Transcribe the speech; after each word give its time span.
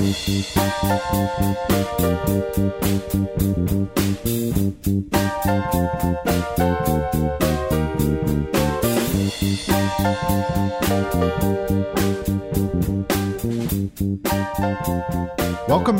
Welcome 0.00 0.16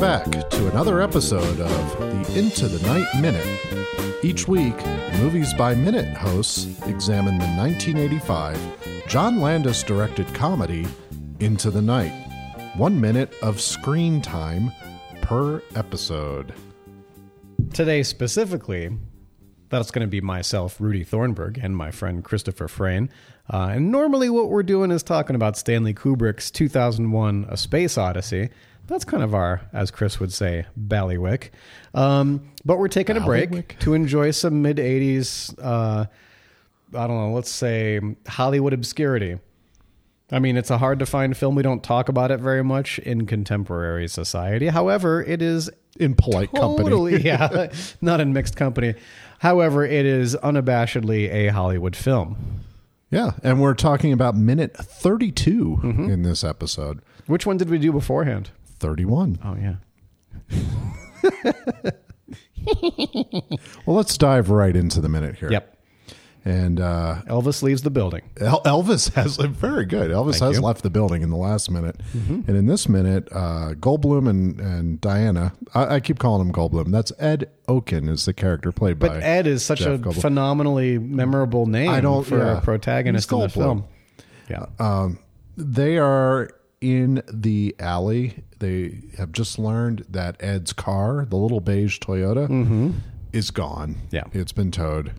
back 0.00 0.24
to 0.48 0.70
another 0.70 1.02
episode 1.02 1.60
of 1.60 1.98
the 1.98 2.38
Into 2.38 2.68
the 2.68 2.82
Night 2.88 3.06
Minute. 3.20 3.46
Each 4.24 4.48
week, 4.48 4.82
Movies 5.18 5.52
by 5.52 5.74
Minute 5.74 6.16
hosts 6.16 6.64
examine 6.86 7.36
the 7.36 7.48
1985 7.48 9.06
John 9.06 9.42
Landis 9.42 9.82
directed 9.82 10.34
comedy 10.34 10.86
Into 11.40 11.70
the 11.70 11.82
Night. 11.82 12.29
One 12.76 13.00
minute 13.00 13.34
of 13.42 13.60
screen 13.60 14.22
time 14.22 14.70
per 15.22 15.60
episode. 15.74 16.54
Today, 17.74 18.02
specifically, 18.04 18.96
that's 19.70 19.90
going 19.90 20.06
to 20.06 20.10
be 20.10 20.20
myself, 20.20 20.80
Rudy 20.80 21.02
Thornburg, 21.02 21.58
and 21.60 21.76
my 21.76 21.90
friend 21.90 22.22
Christopher 22.24 22.68
Frayne. 22.68 23.10
Uh, 23.52 23.70
and 23.72 23.90
normally, 23.90 24.30
what 24.30 24.50
we're 24.50 24.62
doing 24.62 24.92
is 24.92 25.02
talking 25.02 25.34
about 25.34 25.56
Stanley 25.56 25.92
Kubrick's 25.92 26.50
2001 26.50 27.46
A 27.50 27.56
Space 27.56 27.98
Odyssey. 27.98 28.50
That's 28.86 29.04
kind 29.04 29.24
of 29.24 29.34
our, 29.34 29.62
as 29.72 29.90
Chris 29.90 30.20
would 30.20 30.32
say, 30.32 30.66
ballywick. 30.78 31.50
Um, 31.92 32.52
but 32.64 32.78
we're 32.78 32.88
taking 32.88 33.16
a 33.16 33.20
break 33.20 33.78
to 33.80 33.94
enjoy 33.94 34.30
some 34.30 34.62
mid 34.62 34.76
80s, 34.76 35.54
uh, 35.60 36.06
I 36.94 37.06
don't 37.06 37.16
know, 37.16 37.32
let's 37.32 37.50
say 37.50 38.00
Hollywood 38.26 38.72
obscurity. 38.72 39.38
I 40.32 40.38
mean, 40.38 40.56
it's 40.56 40.70
a 40.70 40.78
hard 40.78 40.98
to 41.00 41.06
find 41.06 41.36
film. 41.36 41.54
We 41.56 41.62
don't 41.62 41.82
talk 41.82 42.08
about 42.08 42.30
it 42.30 42.38
very 42.40 42.62
much 42.62 42.98
in 43.00 43.26
contemporary 43.26 44.06
society. 44.08 44.68
However, 44.68 45.22
it 45.22 45.42
is 45.42 45.70
In 45.98 46.14
polite 46.14 46.52
company. 46.52 46.88
Totally, 46.88 47.20
yeah. 47.24 47.72
Not 48.00 48.20
in 48.20 48.32
mixed 48.32 48.56
company. 48.56 48.94
However, 49.40 49.84
it 49.84 50.06
is 50.06 50.36
unabashedly 50.36 51.30
a 51.32 51.48
Hollywood 51.48 51.96
film. 51.96 52.62
Yeah, 53.10 53.32
and 53.42 53.60
we're 53.60 53.74
talking 53.74 54.12
about 54.12 54.36
minute 54.36 54.76
32 54.76 55.80
Mm-hmm. 55.82 56.10
in 56.10 56.22
this 56.22 56.44
episode. 56.44 57.00
Which 57.26 57.44
one 57.44 57.56
did 57.56 57.68
we 57.68 57.78
do 57.78 57.90
beforehand? 57.90 58.50
31. 58.78 59.38
Oh, 59.44 59.56
yeah. 59.56 59.76
Well, 63.86 63.96
let's 63.96 64.16
dive 64.18 64.50
right 64.50 64.76
into 64.76 65.00
the 65.00 65.08
minute 65.08 65.36
here. 65.36 65.50
Yep. 65.50 65.76
And 66.44 66.80
uh, 66.80 67.16
Elvis 67.26 67.62
leaves 67.62 67.82
the 67.82 67.90
building. 67.90 68.22
El- 68.40 68.62
Elvis 68.62 69.12
has 69.12 69.36
very 69.36 69.84
good. 69.84 70.10
Elvis 70.10 70.38
Thank 70.38 70.42
has 70.44 70.56
you. 70.56 70.62
left 70.62 70.82
the 70.82 70.88
building 70.88 71.20
in 71.20 71.28
the 71.28 71.36
last 71.36 71.70
minute, 71.70 71.96
and 72.14 72.48
in 72.48 72.64
this 72.66 72.88
minute, 72.88 73.28
uh, 73.30 73.74
Goldblum 73.74 74.26
and 74.28 74.58
and 74.58 75.00
Diana. 75.02 75.52
I, 75.74 75.96
I 75.96 76.00
keep 76.00 76.18
calling 76.18 76.46
him 76.46 76.52
Goldblum. 76.52 76.90
That's 76.92 77.12
Ed 77.18 77.50
Okin 77.68 78.08
is 78.08 78.24
the 78.24 78.32
character 78.32 78.72
played 78.72 78.98
But 78.98 79.08
by 79.08 79.14
But 79.16 79.22
Ed 79.22 79.46
is 79.46 79.62
such 79.62 79.80
Jeff 79.80 79.88
a 79.88 79.98
Goldblum. 80.02 80.20
phenomenally 80.22 80.98
memorable 80.98 81.66
name 81.66 81.90
I 81.90 82.00
don't- 82.00 82.24
for 82.26 82.38
yeah. 82.38 82.56
a 82.58 82.60
protagonist 82.62 83.30
in 83.32 83.40
the 83.40 83.48
film. 83.50 83.84
Yeah. 84.48 84.66
Um, 84.78 85.18
they 85.58 85.98
are 85.98 86.48
in 86.80 87.22
the 87.30 87.76
alley. 87.78 88.42
They 88.60 89.00
have 89.18 89.32
just 89.32 89.58
learned 89.58 90.06
that 90.08 90.36
Ed's 90.40 90.72
car, 90.72 91.26
the 91.28 91.36
little 91.36 91.60
beige 91.60 91.98
Toyota, 91.98 92.94
is 93.34 93.50
gone. 93.50 93.96
Mm-hmm. 93.96 94.16
Yeah. 94.16 94.24
it's 94.32 94.52
been 94.52 94.70
towed. 94.70 95.12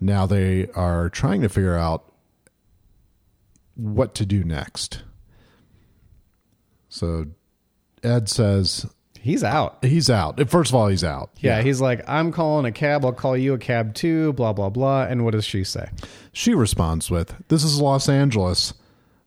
Now 0.00 0.26
they 0.26 0.68
are 0.74 1.10
trying 1.10 1.42
to 1.42 1.48
figure 1.48 1.76
out 1.76 2.12
what 3.74 4.14
to 4.16 4.26
do 4.26 4.44
next. 4.44 5.02
So 6.88 7.26
Ed 8.02 8.28
says 8.28 8.86
He's 9.20 9.44
out. 9.44 9.84
he's 9.84 10.08
out. 10.08 10.48
First 10.48 10.70
of 10.70 10.74
all, 10.74 10.88
he's 10.88 11.04
out. 11.04 11.30
Yeah, 11.40 11.60
he's 11.60 11.78
like, 11.80 12.02
I'm 12.08 12.32
calling 12.32 12.64
a 12.64 12.72
cab. 12.72 13.04
I'll 13.04 13.12
call 13.12 13.36
you 13.36 13.52
a 13.52 13.58
cab 13.58 13.94
too, 13.94 14.32
blah, 14.32 14.54
blah, 14.54 14.70
blah. 14.70 15.02
And 15.02 15.24
what 15.26 15.32
does 15.32 15.44
she 15.44 15.62
say? 15.62 15.90
She 16.32 16.54
responds 16.54 17.10
with, 17.10 17.34
This 17.48 17.62
is 17.62 17.80
Los 17.80 18.08
Angeles. 18.08 18.72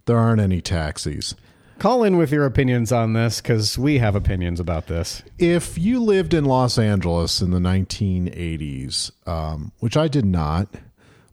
There 0.06 0.18
aren't 0.18 0.42
any 0.42 0.62
taxis. 0.62 1.36
Call 1.80 2.04
in 2.04 2.18
with 2.18 2.32
your 2.32 2.46
opinions 2.46 2.92
on 2.92 3.14
this 3.14 3.42
because 3.42 3.78
we 3.78 3.98
have 3.98 4.16
opinions 4.16 4.60
about 4.60 4.88
this. 4.88 5.22
If 5.38 5.78
you 5.78 6.02
lived 6.02 6.34
in 6.34 6.46
Los 6.46 6.78
Angeles 6.78 7.42
in 7.42 7.52
the 7.52 7.60
1980s, 7.60 9.12
um, 9.28 9.72
which 9.80 9.98
I 9.98 10.08
did 10.08 10.26
not, 10.26 10.70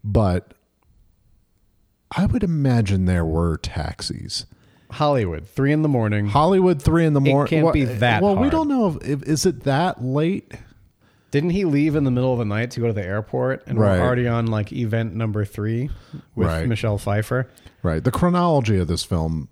but 0.03 0.53
I 2.17 2.27
would 2.27 2.43
imagine 2.43 3.05
there 3.05 3.25
were 3.25 3.59
taxis. 3.59 4.47
Hollywood, 4.91 5.47
three 5.47 5.71
in 5.73 5.83
the 5.83 5.89
morning. 5.89 6.27
Hollywood, 6.27 6.83
three 6.83 7.05
in 7.07 7.12
the 7.12 7.21
morning. 7.21 7.49
can't 7.62 7.72
be 7.72 7.84
that 7.84 8.21
Well, 8.22 8.37
we 8.37 8.51
don't 8.51 8.67
know 8.67 8.89
if, 8.89 9.09
if 9.09 9.22
is 9.22 9.47
it 9.47 9.62
that 9.65 10.03
late. 10.03 10.53
Didn't 11.31 11.51
he 11.51 11.65
leave 11.65 11.95
in 11.95 12.03
the 12.03 12.11
middle 12.11 12.33
of 12.33 12.41
the 12.41 12.45
night 12.45 12.72
to 12.72 12.81
go 12.81 12.89
to 12.89 12.93
the 12.93 13.05
airport? 13.07 13.62
And 13.69 13.78
Right. 13.78 14.01
we're 14.01 14.05
already 14.05 14.27
on 14.27 14.47
like 14.49 14.72
event 14.72 15.15
number 15.15 15.45
three 15.45 15.91
with 16.34 16.49
Right. 16.49 16.67
Michelle 16.67 16.99
Pfeiffer. 16.99 17.47
Right. 17.84 18.03
The 18.03 18.11
chronology 18.11 18.78
of 18.78 18.89
this 18.89 19.05
film, 19.05 19.49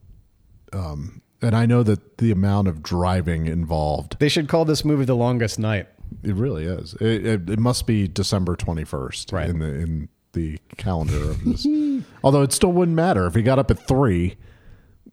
um, 0.73 1.23
and 1.43 1.55
I 1.55 1.67
know 1.67 1.83
that 1.83 2.19
the 2.19 2.31
amount 2.31 2.69
of 2.69 2.83
driving 2.83 3.47
involved, 3.47 4.17
They 4.19 4.29
should 4.29 4.49
call 4.49 4.65
this 4.65 4.85
movie 4.85 5.05
The 5.05 5.15
Longest 5.17 5.59
Night. 5.59 5.87
it 6.23 6.35
really 6.35 6.65
is. 6.65 6.95
It, 6.95 7.27
it, 7.27 7.51
it 7.51 7.59
must 7.59 7.87
be 7.87 8.09
December 8.09 8.57
21st 8.57 9.33
Right. 9.33 9.49
in 9.49 9.59
the 9.61 9.67
in 9.67 10.09
the 10.33 10.59
calendar 10.77 11.31
of 11.31 11.45
this. 11.45 11.67
Although 12.25 12.43
it 12.43 12.53
still 12.53 12.73
wouldn't 12.73 12.97
matter 12.97 13.27
if 13.27 13.35
he 13.35 13.43
got 13.43 13.59
up 13.59 13.71
at 13.71 13.79
three. 13.87 14.37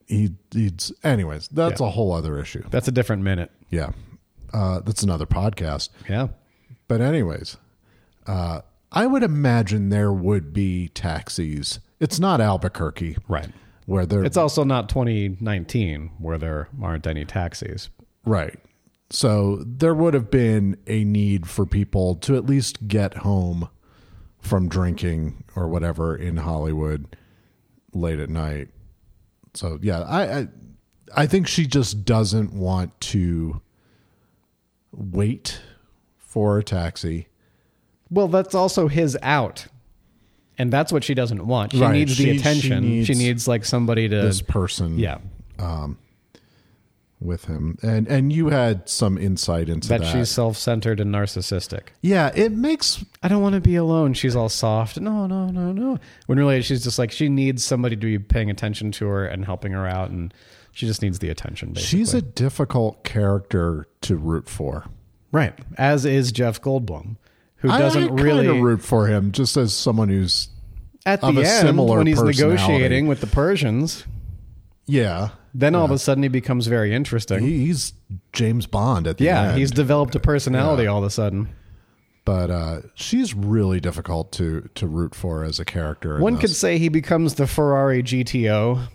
He 0.08 0.32
he'd 0.52 0.84
anyways. 1.04 1.48
That's 1.48 1.80
Yeah. 1.82 1.88
a 1.88 1.90
whole 1.90 2.12
other 2.12 2.38
issue. 2.40 2.64
That's 2.70 2.88
a 2.88 2.92
different 2.92 3.24
minute. 3.24 3.50
Yeah, 3.70 3.92
uh, 4.54 4.82
that's 4.82 5.02
another 5.04 5.26
podcast. 5.26 5.90
Yeah. 6.10 6.28
But 6.88 7.02
anyways, 7.02 7.58
uh, 8.28 8.62
I 8.92 9.08
would 9.08 9.24
imagine 9.24 9.90
there 9.90 10.14
would 10.14 10.54
be 10.54 10.90
taxis. 10.90 11.80
It's 12.00 12.20
not 12.20 12.40
Albuquerque, 12.42 13.18
Right. 13.28 13.50
Where 13.86 14.06
there 14.06 14.24
It's 14.24 14.38
also 14.38 14.64
not 14.64 14.90
2019 14.90 16.12
where 16.18 16.38
there 16.38 16.70
aren't 16.82 17.06
any 17.06 17.26
taxis. 17.26 17.90
Right. 18.26 18.60
So 19.12 19.64
there 19.66 19.94
would 19.94 20.16
have 20.16 20.32
been 20.32 20.78
a 20.88 21.04
need 21.04 21.48
for 21.48 21.66
people 21.66 22.16
to 22.16 22.36
at 22.36 22.46
least 22.46 22.88
get 22.88 23.18
home 23.18 23.70
from 24.40 24.68
drinking 24.68 25.44
or 25.56 25.68
whatever 25.68 26.16
in 26.16 26.38
Hollywood 26.38 27.16
late 27.94 28.20
at 28.20 28.30
night. 28.30 28.70
So 29.54 29.80
yeah, 29.82 30.02
I 30.02 30.40
I, 30.40 30.48
I 31.16 31.26
think 31.28 31.48
she 31.48 31.68
just 31.68 32.04
doesn't 32.04 32.54
want 32.54 33.00
to 33.02 33.62
wait 34.92 35.62
for 36.18 36.58
a 36.58 36.64
taxi. 36.64 37.28
Well, 38.10 38.28
that's 38.28 38.56
also 38.56 38.88
his 38.88 39.18
out. 39.22 39.68
And 40.58 40.72
that's 40.72 40.92
what 40.94 41.04
she 41.04 41.14
doesn't 41.14 41.46
want. 41.46 41.74
She 41.74 41.80
Right. 41.80 41.94
needs 41.94 42.16
She- 42.16 42.26
the 42.26 42.34
she 42.34 42.38
attention. 42.40 42.84
She 42.84 42.90
needs, 42.90 43.10
needs 43.20 43.48
like 43.48 43.66
somebody 43.66 44.08
to 44.10 44.22
This 44.22 44.42
person 44.42 44.98
Yeah. 44.98 45.18
Um, 45.60 45.98
with 47.22 47.46
him. 47.46 47.78
And 47.82 48.08
and 48.08 48.32
you 48.32 48.50
had 48.50 48.88
some 48.90 49.18
insight 49.18 49.70
into 49.70 49.88
That 49.88 50.02
that. 50.02 50.12
she's 50.12 50.30
self-centered 50.30 51.00
and 51.00 51.14
narcissistic. 51.14 51.88
yeah, 52.02 52.30
it 52.36 52.52
makes 52.52 53.04
I 53.24 53.28
don't 53.30 53.42
want 53.42 53.56
to 53.56 53.62
be 53.62 53.76
alone. 53.76 54.14
She's 54.14 54.36
all 54.36 54.50
soft. 54.50 55.00
No, 55.00 55.26
no, 55.26 55.48
no, 55.48 55.72
no. 55.72 55.98
When 56.28 56.38
really 56.38 56.62
she's 56.62 56.84
just 56.84 57.00
like 57.00 57.12
she 57.12 57.30
needs 57.30 57.64
somebody 57.64 57.96
to 57.96 58.06
be 58.06 58.20
paying 58.20 58.50
attention 58.50 58.92
to 58.94 59.08
her 59.08 59.26
and 59.26 59.46
helping 59.46 59.72
her 59.72 59.88
out, 59.88 60.10
and 60.10 60.34
she 60.72 60.86
just 60.86 61.02
needs 61.02 61.20
the 61.20 61.30
attention. 61.30 61.70
Basically. 61.74 62.00
she's 62.00 62.14
a 62.14 62.22
difficult 62.22 63.04
character 63.04 63.88
to 64.02 64.18
root 64.18 64.48
for. 64.50 64.86
right, 65.32 65.58
as 65.78 66.06
is 66.06 66.32
Jeff 66.32 66.62
Goldblum, 66.62 67.16
who 67.58 67.70
doesn't 67.70 68.20
I 68.20 68.22
really 68.22 68.48
root 68.48 68.82
for 68.82 69.08
him 69.08 69.32
just 69.32 69.58
as 69.58 69.74
someone 69.74 70.10
who's 70.10 70.50
at 71.06 71.22
the 71.22 71.28
end 71.28 71.78
when 71.78 72.08
he's 72.08 72.22
negotiating 72.22 73.08
with 73.08 73.22
the 73.22 73.28
Persians. 73.28 74.06
yeah. 74.86 75.30
Then 75.58 75.74
all 75.74 75.86
of 75.86 75.92
a 75.92 75.98
sudden 75.98 76.22
he 76.22 76.28
becomes 76.28 76.68
very 76.68 76.94
interesting. 76.94 77.40
He, 77.40 77.68
he's 77.68 77.94
James 78.34 78.68
Bond 78.68 79.08
at 79.08 79.20
the 79.20 79.24
yeah, 79.24 79.42
end. 79.42 79.52
Yeah, 79.52 79.58
he's 79.60 79.72
developed 79.72 80.14
a 80.14 80.20
personality 80.20 80.86
all 80.86 80.98
of 80.98 81.06
a 81.06 81.10
sudden. 81.10 81.48
but 82.26 82.52
uh, 82.52 82.82
she's 82.94 83.34
really 83.34 83.80
difficult 83.80 84.34
to 84.34 84.70
to 84.76 84.86
root 84.86 85.16
for 85.16 85.46
as 85.46 85.58
a 85.58 85.64
character. 85.64 86.20
One 86.20 86.38
could 86.38 86.50
say 86.50 86.78
he 86.78 86.90
becomes 86.90 87.36
the 87.36 87.48
Ferrari 87.48 88.04
GTO 88.04 88.90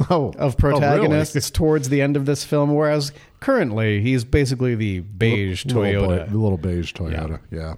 oh, 0.10 0.32
of 0.38 0.54
oh, 0.54 0.56
protagonists 0.56 1.34
really? 1.34 1.50
towards 1.50 1.90
the 1.90 2.00
end 2.00 2.16
of 2.16 2.24
this 2.24 2.44
film, 2.44 2.74
whereas 2.74 3.12
currently 3.40 4.00
he's 4.00 4.24
basically 4.24 4.74
the 4.74 5.00
beige 5.00 5.66
Little 5.66 5.82
Toyota. 5.82 6.30
the 6.30 6.38
little 6.38 6.58
beige 6.58 6.94
Toyota. 6.94 7.40
Yeah. 7.50 7.74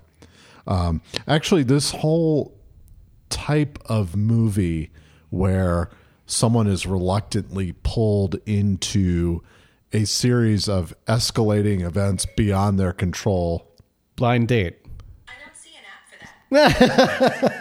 Um, 0.66 1.02
actually, 1.26 1.62
this 1.62 1.90
whole 1.90 2.56
type 3.28 3.78
of 3.86 4.14
movie 4.16 4.90
where 5.30 5.90
someone 6.26 6.66
is 6.66 6.86
reluctantly 6.86 7.74
pulled 7.82 8.36
into 8.46 9.42
a 9.92 10.04
series 10.04 10.68
of 10.68 10.94
escalating 11.06 11.82
events 11.82 12.26
beyond 12.36 12.78
their 12.78 12.92
control. 12.92 13.66
Blind 14.16 14.48
date. 14.48 14.78
I 15.28 15.32
don't 15.44 15.56
see 15.56 15.70
an 15.76 15.84
app 15.90 17.60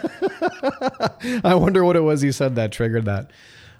that. 1.20 1.40
I 1.44 1.54
wonder 1.54 1.84
what 1.84 1.96
it 1.96 2.00
was 2.00 2.22
you 2.24 2.32
said 2.32 2.56
that 2.56 2.72
triggered 2.72 3.04
that. 3.06 3.30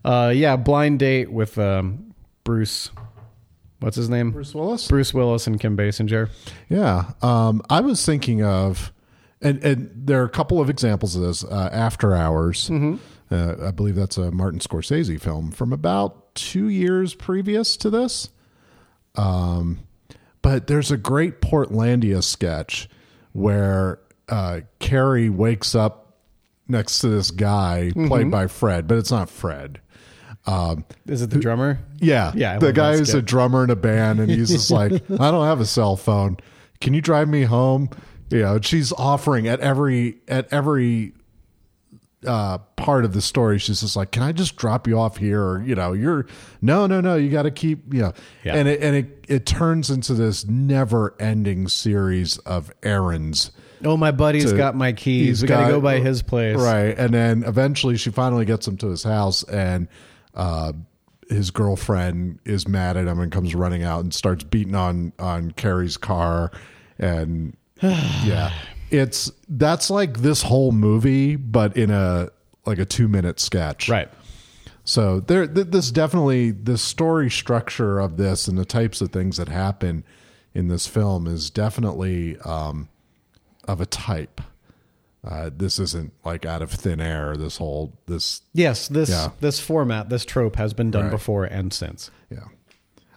Uh, 0.04 0.32
yeah, 0.34 0.56
blind 0.56 0.98
date 0.98 1.30
with 1.32 1.58
um, 1.58 2.14
Bruce. 2.44 2.90
what's 3.80 3.96
his 3.96 4.08
name? 4.10 4.32
Bruce 4.32 4.54
Willis. 4.54 4.88
Bruce 4.88 5.14
Willis 5.14 5.46
and 5.46 5.60
Kim 5.60 5.76
Basinger. 5.76 6.28
Yeah, 6.68 7.12
um, 7.22 7.62
I 7.70 7.80
was 7.80 8.04
thinking 8.04 8.42
of, 8.42 8.92
and 9.42 9.62
and 9.64 9.90
there 9.94 10.20
are 10.22 10.24
a 10.24 10.30
couple 10.30 10.60
of 10.60 10.70
examples 10.70 11.16
of 11.16 11.22
this. 11.22 11.44
Uh, 11.44 11.68
After 11.72 12.14
Hours, 12.14 12.70
uh, 13.30 13.56
I 13.62 13.70
believe 13.70 13.94
that's 13.96 14.16
a 14.16 14.30
Martin 14.30 14.60
Scorsese 14.60 15.20
film 15.20 15.50
from 15.50 15.72
about 15.72 16.34
two 16.34 16.68
years 16.68 17.14
previous 17.14 17.76
to 17.78 17.90
this. 17.90 18.30
Um, 19.16 19.80
but 20.40 20.66
there's 20.66 20.90
a 20.90 20.96
great 20.96 21.40
Portlandia 21.40 22.22
sketch 22.22 22.88
where 23.32 23.98
uh, 24.28 24.60
Carrie 24.78 25.28
wakes 25.28 25.74
up 25.74 26.16
next 26.68 27.00
to 27.00 27.08
this 27.08 27.30
guy 27.30 27.90
played 28.08 28.30
by 28.30 28.46
Fred, 28.46 28.86
but 28.88 28.98
it's 28.98 29.10
not 29.10 29.28
Fred. 29.28 29.80
Is 31.06 31.22
it 31.22 31.30
the 31.30 31.38
drummer? 31.38 31.78
Yeah. 32.00 32.32
Yeah, 32.34 32.54
I 32.54 32.58
The 32.58 32.72
guy 32.72 32.96
who's 32.96 33.14
a 33.14 33.22
drummer 33.22 33.62
in 33.64 33.70
a 33.70 33.76
band 33.76 34.20
and 34.20 34.30
he's 34.30 34.48
just 34.50 34.70
like, 34.72 34.92
I 34.92 35.30
don't 35.30 35.46
have 35.46 35.60
a 35.60 35.66
cell 35.66 35.96
phone. 35.96 36.38
Can 36.80 36.94
you 36.94 37.00
drive 37.00 37.28
me 37.28 37.42
home? 37.42 37.90
You 38.32 38.42
know, 38.42 38.60
she's 38.60 38.92
offering 38.92 39.46
at 39.48 39.60
every 39.60 40.16
at 40.28 40.52
every 40.52 41.12
uh 42.26 42.58
part 42.76 43.04
of 43.04 43.12
the 43.12 43.20
story, 43.20 43.58
she's 43.58 43.80
just 43.80 43.96
like, 43.96 44.12
Can 44.12 44.22
I 44.22 44.32
just 44.32 44.56
drop 44.56 44.86
you 44.86 44.98
off 44.98 45.16
here? 45.16 45.42
Or, 45.42 45.62
you 45.62 45.74
know, 45.74 45.92
you're 45.92 46.26
no, 46.60 46.86
no, 46.86 47.00
no, 47.00 47.16
you 47.16 47.30
gotta 47.30 47.50
keep 47.50 47.92
you 47.92 48.00
know 48.02 48.12
Yeah. 48.44 48.54
and 48.56 48.68
it 48.68 48.80
and 48.82 48.96
it 48.96 49.24
it 49.28 49.46
turns 49.46 49.90
into 49.90 50.14
this 50.14 50.46
never 50.46 51.14
ending 51.18 51.68
series 51.68 52.38
of 52.38 52.72
errands. 52.82 53.50
Oh, 53.84 53.96
my 53.96 54.12
buddy's 54.12 54.52
to- 54.52 54.56
got 54.56 54.76
my 54.76 54.92
keys. 54.92 55.42
We 55.42 55.48
got 55.48 55.66
to 55.66 55.72
go 55.72 55.80
by 55.80 55.98
his 55.98 56.22
place. 56.22 56.56
Right. 56.56 56.96
And 56.96 57.12
then 57.12 57.42
eventually 57.42 57.96
she 57.96 58.10
finally 58.10 58.44
gets 58.44 58.68
him 58.68 58.76
to 58.78 58.86
his 58.88 59.02
house 59.02 59.42
and 59.44 59.88
uh 60.34 60.72
his 61.28 61.50
girlfriend 61.50 62.38
is 62.44 62.68
mad 62.68 62.96
at 62.96 63.06
him 63.06 63.18
and 63.18 63.32
comes 63.32 63.54
running 63.54 63.82
out 63.82 64.00
and 64.04 64.14
starts 64.14 64.44
beating 64.44 64.74
on 64.76 65.12
on 65.18 65.50
Carrie's 65.52 65.96
car 65.96 66.52
and 66.98 67.56
yeah. 68.24 68.52
It's 68.90 69.30
that's 69.48 69.90
like 69.90 70.18
this 70.18 70.42
whole 70.42 70.72
movie 70.72 71.36
but 71.36 71.76
in 71.76 71.90
a 71.90 72.28
like 72.66 72.78
a 72.78 72.84
2 72.84 73.08
minute 73.08 73.40
sketch. 73.40 73.88
Right. 73.88 74.08
So 74.84 75.20
there, 75.20 75.46
th- 75.46 75.68
this 75.68 75.90
definitely 75.90 76.50
the 76.50 76.76
story 76.78 77.30
structure 77.30 77.98
of 78.00 78.16
this 78.16 78.48
and 78.48 78.58
the 78.58 78.64
types 78.64 79.00
of 79.00 79.10
things 79.12 79.36
that 79.36 79.48
happen 79.48 80.04
in 80.54 80.68
this 80.68 80.86
film 80.86 81.26
is 81.26 81.50
definitely 81.50 82.36
um, 82.40 82.88
of 83.68 83.80
a 83.80 83.86
type. 83.86 84.40
Uh, 85.24 85.50
this 85.56 85.78
isn't 85.78 86.12
like 86.24 86.44
out 86.44 86.62
of 86.62 86.70
thin 86.72 87.00
air. 87.00 87.36
This 87.36 87.58
whole 87.58 87.92
this 88.06 88.42
Yes, 88.52 88.88
this 88.88 89.08
Yeah. 89.08 89.30
this 89.40 89.60
format, 89.60 90.08
this 90.08 90.24
trope 90.24 90.56
has 90.56 90.74
been 90.74 90.90
done 90.90 91.04
Right. 91.04 91.10
before 91.12 91.44
and 91.44 91.72
since. 91.72 92.10
yeah. 92.30 92.40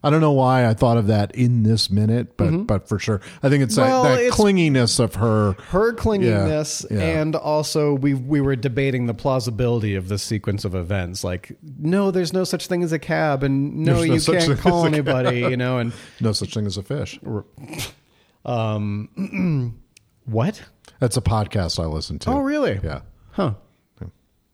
I 0.06 0.10
don't 0.12 0.22
know 0.22 0.32
why 0.34 0.68
I 0.68 0.74
thought 0.74 0.98
of 0.98 1.08
that 1.08 1.34
in 1.36 1.64
this 1.64 1.90
minute, 1.90 2.38
but 2.38 2.66
but 2.68 2.88
for 2.88 3.00
sure, 3.00 3.20
I 3.44 3.50
think 3.50 3.64
it's 3.64 3.76
Mm-hmm. 3.76 3.90
Well, 3.90 4.04
that, 4.04 4.16
that 4.16 4.22
it's- 4.24 4.40
clinginess 4.40 5.00
of 5.00 5.16
her. 5.16 5.54
Her 5.70 5.94
clinginess, 5.94 6.86
Yeah, 6.90 6.98
yeah. 6.98 7.22
and 7.22 7.36
also 7.36 7.94
we 7.96 8.14
we 8.14 8.40
were 8.40 8.56
debating 8.56 9.08
the 9.08 9.14
plausibility 9.14 9.96
of 9.96 10.08
this 10.08 10.24
sequence 10.24 10.64
of 10.64 10.76
events. 10.76 11.24
Like, 11.24 11.58
no, 11.80 12.12
there's 12.12 12.32
no 12.34 12.44
such 12.44 12.68
thing 12.68 12.84
as 12.84 12.92
a 12.92 13.00
cab, 13.00 13.44
and 13.44 13.78
no, 13.78 14.02
There's 14.06 14.28
you 14.28 14.34
can't 14.34 14.60
call 14.60 14.86
anybody, 14.86 15.40
you 15.40 15.58
know. 15.58 15.80
And 15.80 15.92
No 16.22 16.32
such 16.32 16.54
thing 16.54 16.66
as 16.68 16.78
a 16.78 16.84
fish. 16.84 17.20
Um, 18.46 19.76
what? 20.26 20.62
That's 21.00 21.18
a 21.18 21.22
podcast 21.22 21.80
I 21.84 21.88
listen 21.88 22.20
to. 22.20 22.30
Oh, 22.32 22.40
really? 22.40 22.80
Yeah, 22.84 23.02
Huh? 23.32 23.56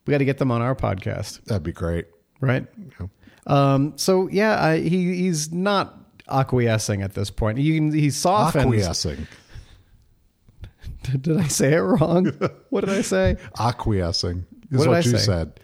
We 0.06 0.12
got 0.12 0.20
to 0.20 0.26
get 0.26 0.38
them 0.40 0.50
on 0.50 0.62
our 0.62 0.76
podcast, 0.76 1.44
that'd 1.46 1.62
be 1.64 1.72
great. 1.74 2.08
right? 2.40 2.66
Um. 3.48 3.94
So 3.98 4.28
yeah, 4.30 4.64
I, 4.64 4.80
he 4.80 5.16
he's 5.16 5.52
not 5.52 5.98
acquiescing 6.30 7.02
at 7.02 7.14
this 7.14 7.30
point. 7.32 7.58
He 7.58 7.80
he 7.92 8.10
softens. 8.10 8.66
Acquiescing, 8.66 9.28
Did 11.22 11.38
I 11.38 11.48
say 11.48 11.74
it 11.74 11.80
wrong? 11.80 12.32
what 12.70 12.82
did 12.86 12.90
I 12.94 13.02
say? 13.02 13.38
acquiescing 13.60 14.46
is 14.72 14.80
What 14.80 14.88
what, 14.90 15.04
did 15.04 15.12
you 15.12 15.18
say? 15.18 15.26
said. 15.26 15.60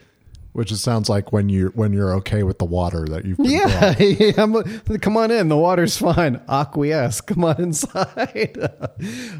Which 0.53 0.71
it 0.71 0.77
sounds 0.77 1.07
like 1.07 1.31
when 1.31 1.49
you 1.49 1.67
when 1.75 1.93
you're 1.93 2.15
okay 2.15 2.41
with 2.41 2.57
the 2.57 2.65
water 2.65 3.05
that 3.09 3.25
you've 3.25 3.37
Yeah. 3.39 3.93
Come 5.01 5.15
on 5.15 5.29
in. 5.29 5.49
The 5.49 5.55
water's 5.57 5.95
fine. 5.97 6.41
Acquiesce. 6.49 7.21
Come 7.21 7.43
on 7.43 7.61
inside. 7.61 8.57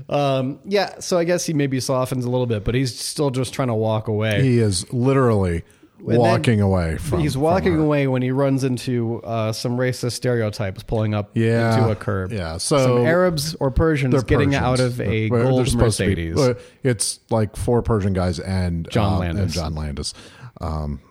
um, 0.10 0.60
yeah, 0.64 1.00
so 1.00 1.18
I 1.18 1.24
guess 1.24 1.44
he 1.44 1.54
maybe 1.54 1.80
softens 1.80 2.24
a 2.24 2.30
little 2.30 2.46
bit, 2.46 2.64
but 2.64 2.76
he's 2.76 2.96
still 3.00 3.32
just 3.32 3.52
trying 3.52 3.70
to 3.70 3.74
walk 3.74 4.08
away. 4.08 4.44
He 4.44 4.60
is 4.60 4.94
literally 4.94 5.64
walking 6.00 6.62
away 6.62 6.98
from. 6.98 7.20
he's 7.22 7.38
walking 7.38 7.74
her. 7.74 7.80
away 7.80 8.08
when 8.08 8.22
he 8.22 8.32
runs 8.32 8.64
into 8.64 9.22
uh, 9.24 9.52
some 9.52 9.78
racist 9.78 10.14
stereotypes 10.14 10.84
pulling 10.84 11.14
up 11.14 11.32
Yeah, 11.34 11.78
into 11.78 11.90
a 11.92 11.96
curb. 11.96 12.32
yeah, 12.32 12.58
so- 12.58 12.78
some 12.98 13.06
Arabs 13.06 13.56
or 13.60 13.72
Persians 13.72 14.14
They're 14.14 14.22
getting 14.22 14.50
Persians. 14.50 14.64
out 14.64 14.80
of 14.80 15.00
a 15.02 15.30
They're- 15.30 15.30
they're 15.40 15.44
gold 15.52 15.66
be- 15.66 15.76
Mercedes. 15.78 16.38
uh, 16.40 16.54
it's 16.84 17.20
like 17.30 17.56
four 17.56 17.82
Persian 17.82 18.14
guys 18.14 18.40
and 18.40 18.88
John 18.90 19.14
um, 19.14 19.20
Landis. 19.20 19.44
and 19.44 19.52
John 19.54 19.76
Landis. 19.76 20.14
Um, 20.62 21.02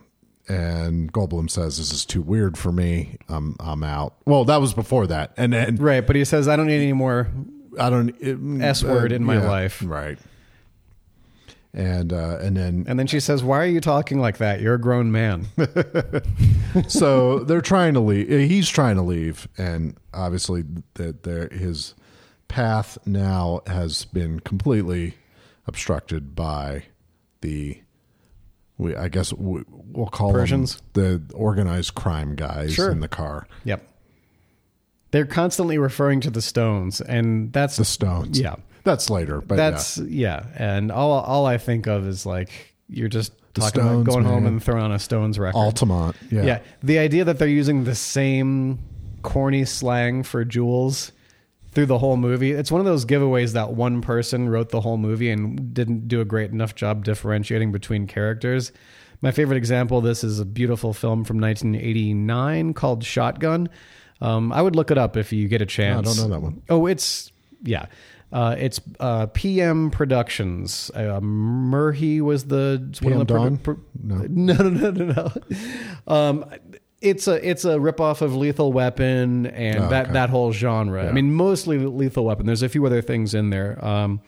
and 0.48 1.12
Goldblum 1.12 1.50
says, 1.50 1.78
"This 1.78 1.92
is 1.92 2.04
too 2.04 2.22
weird 2.22 2.56
for 2.56 2.70
me. 2.70 3.16
I'm 3.28 3.56
I'm 3.58 3.82
out." 3.82 4.14
Well, 4.26 4.44
that 4.44 4.60
was 4.60 4.74
before 4.74 5.08
that, 5.08 5.32
and 5.36 5.52
then 5.52 5.74
right, 5.76 6.06
but 6.06 6.14
he 6.14 6.24
says, 6.24 6.46
"I 6.46 6.54
don't 6.54 6.68
need 6.68 6.82
any 6.82 6.92
more." 6.92 7.28
I 7.80 7.90
don't 7.90 8.14
it, 8.20 8.38
S 8.62 8.84
word 8.84 9.10
in 9.12 9.24
my 9.24 9.34
yeah, 9.38 9.48
life. 9.48 9.82
right? 9.84 10.18
And 11.76 12.10
uh, 12.10 12.38
and 12.40 12.56
then 12.56 12.86
And 12.88 12.98
then 12.98 13.06
she 13.06 13.20
says, 13.20 13.44
"Why 13.44 13.58
are 13.58 13.66
you 13.66 13.82
talking 13.82 14.18
like 14.18 14.38
that? 14.38 14.62
You're 14.62 14.74
a 14.76 14.80
grown 14.80 15.12
man." 15.12 15.46
so 16.88 17.40
they're 17.40 17.60
trying 17.60 17.94
to 17.94 18.00
leave. 18.00 18.28
He's 18.28 18.68
trying 18.68 18.96
to 18.96 19.02
leave, 19.02 19.46
and 19.58 19.96
obviously, 20.14 20.64
that 20.94 21.22
there 21.24 21.48
his 21.48 21.94
path 22.48 22.96
now 23.06 23.60
has 23.66 24.04
been 24.06 24.40
completely 24.40 25.16
obstructed 25.66 26.34
by 26.34 26.84
the. 27.42 27.78
We, 28.78 28.94
I 28.94 29.08
guess 29.08 29.32
we, 29.32 29.62
we'll 29.68 30.06
call 30.06 30.32
Persians? 30.32 30.82
them 30.92 31.28
the 31.28 31.34
organized 31.34 31.94
crime 31.94 32.36
guys 32.36 32.74
Sure. 32.74 32.90
in 32.90 33.00
the 33.00 33.08
car. 33.08 33.46
Yep. 33.64 33.86
They're 35.12 35.24
constantly 35.24 35.78
referring 35.78 36.20
to 36.22 36.30
the 36.30 36.42
Stones, 36.42 37.00
and 37.00 37.52
that's 37.54 37.76
The 37.78 37.84
Stones. 37.86 38.38
Yeah. 38.38 38.56
That's 38.86 39.10
later, 39.10 39.40
but 39.40 39.56
that's 39.56 39.98
yeah. 39.98 40.46
And 40.54 40.90
all 40.90 41.10
all 41.12 41.44
I 41.44 41.58
think 41.58 41.86
of 41.86 42.06
is 42.06 42.24
like 42.24 42.74
you're 42.88 43.08
just 43.08 43.32
The 43.54 43.62
talking 43.62 43.80
about 43.82 43.90
Stones, 43.90 44.06
going 44.06 44.24
home 44.24 44.46
and 44.46 44.62
throwing 44.62 44.84
on 44.84 44.92
a 44.92 44.98
Stones 44.98 45.38
record. 45.38 45.58
Altamont. 45.58 46.16
Yeah, 46.30 46.44
yeah. 46.44 46.60
the 46.82 46.98
idea 46.98 47.24
that 47.24 47.38
they're 47.38 47.48
using 47.48 47.84
the 47.84 47.96
same 47.96 48.78
corny 49.22 49.64
slang 49.64 50.22
for 50.22 50.44
jewels 50.44 51.10
through 51.72 51.86
the 51.86 51.98
whole 51.98 52.16
movie. 52.16 52.52
It's 52.52 52.70
one 52.70 52.80
of 52.80 52.84
those 52.86 53.04
giveaways 53.04 53.52
that 53.54 53.72
one 53.72 54.00
person 54.00 54.48
wrote 54.48 54.70
the 54.70 54.80
whole 54.80 54.96
movie 54.96 55.30
and 55.30 55.74
didn't 55.74 56.06
do 56.08 56.20
a 56.20 56.24
great 56.24 56.52
enough 56.52 56.74
job 56.74 57.04
differentiating 57.04 57.72
between 57.72 58.06
characters. 58.06 58.72
My 59.20 59.32
favorite 59.32 59.56
example 59.56 59.98
of 59.98 60.04
this 60.04 60.22
is 60.22 60.38
a 60.38 60.44
beautiful 60.44 60.94
film 60.94 61.24
from 61.24 61.38
1989 61.40 62.72
called 62.72 63.02
Shotgun. 63.04 63.68
Um, 64.20 64.52
I 64.52 64.62
would 64.62 64.76
look 64.76 64.90
it 64.90 64.96
up 64.96 65.16
if 65.16 65.32
you 65.32 65.48
get 65.48 65.60
a 65.60 65.66
chance. 65.66 66.08
I 66.08 66.14
don't 66.14 66.16
know 66.30 66.34
that 66.34 66.40
one. 66.40 66.62
Oh, 66.68 66.86
it's 66.86 67.32
yeah. 67.62 67.86
Uh, 68.32 68.56
it's 68.58 68.80
uh, 69.00 69.26
PM 69.26 69.90
Productions. 69.90 70.90
Uh, 70.94 71.20
Murray 71.20 72.20
was 72.20 72.44
the 72.46 72.96
one 73.02 73.12
of 73.12 73.18
the 73.20 73.24
Dawn? 73.24 73.56
pro- 73.58 73.78
No. 74.02 74.16
no, 74.28 74.54
no, 74.54 74.68
no, 74.68 74.90
no, 74.90 75.12
no. 75.12 76.12
Um, 76.12 76.44
it's 77.00 77.28
a 77.28 77.48
it's 77.48 77.64
a 77.64 77.76
ripoff 77.76 78.22
of 78.22 78.34
Lethal 78.34 78.72
Weapon 78.72 79.46
and 79.46 79.78
Oh, 79.84 79.88
that 79.90 80.04
okay. 80.06 80.12
that 80.14 80.30
whole 80.30 80.50
genre. 80.52 81.08
I 81.08 81.12
mean, 81.12 81.32
mostly 81.34 81.78
Lethal 81.78 82.24
Weapon. 82.24 82.46
There's 82.46 82.62
a 82.62 82.68
few 82.68 82.84
other 82.86 83.00
things 83.02 83.32
in 83.34 83.50
there, 83.50 83.82
um, 83.84 84.20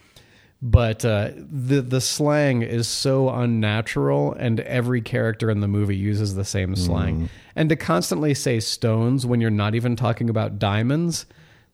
but 0.63 1.05
uh, 1.05 1.31
the 1.35 1.81
the 1.81 2.01
slang 2.01 2.63
is 2.63 2.87
so 2.87 3.31
unnatural, 3.31 4.35
and 4.35 4.61
every 4.61 5.01
character 5.01 5.51
in 5.51 5.61
the 5.61 5.69
movie 5.69 5.97
uses 5.97 6.35
the 6.35 6.45
same 6.45 6.77
slang. 6.77 7.15
Mm-hmm. 7.17 7.27
And 7.57 7.69
to 7.71 7.77
constantly 7.77 8.35
say 8.35 8.61
stones 8.61 9.27
when 9.27 9.41
you're 9.41 9.51
not 9.51 9.75
even 9.75 9.97
talking 9.97 10.31
about 10.31 10.59
diamonds 10.61 11.27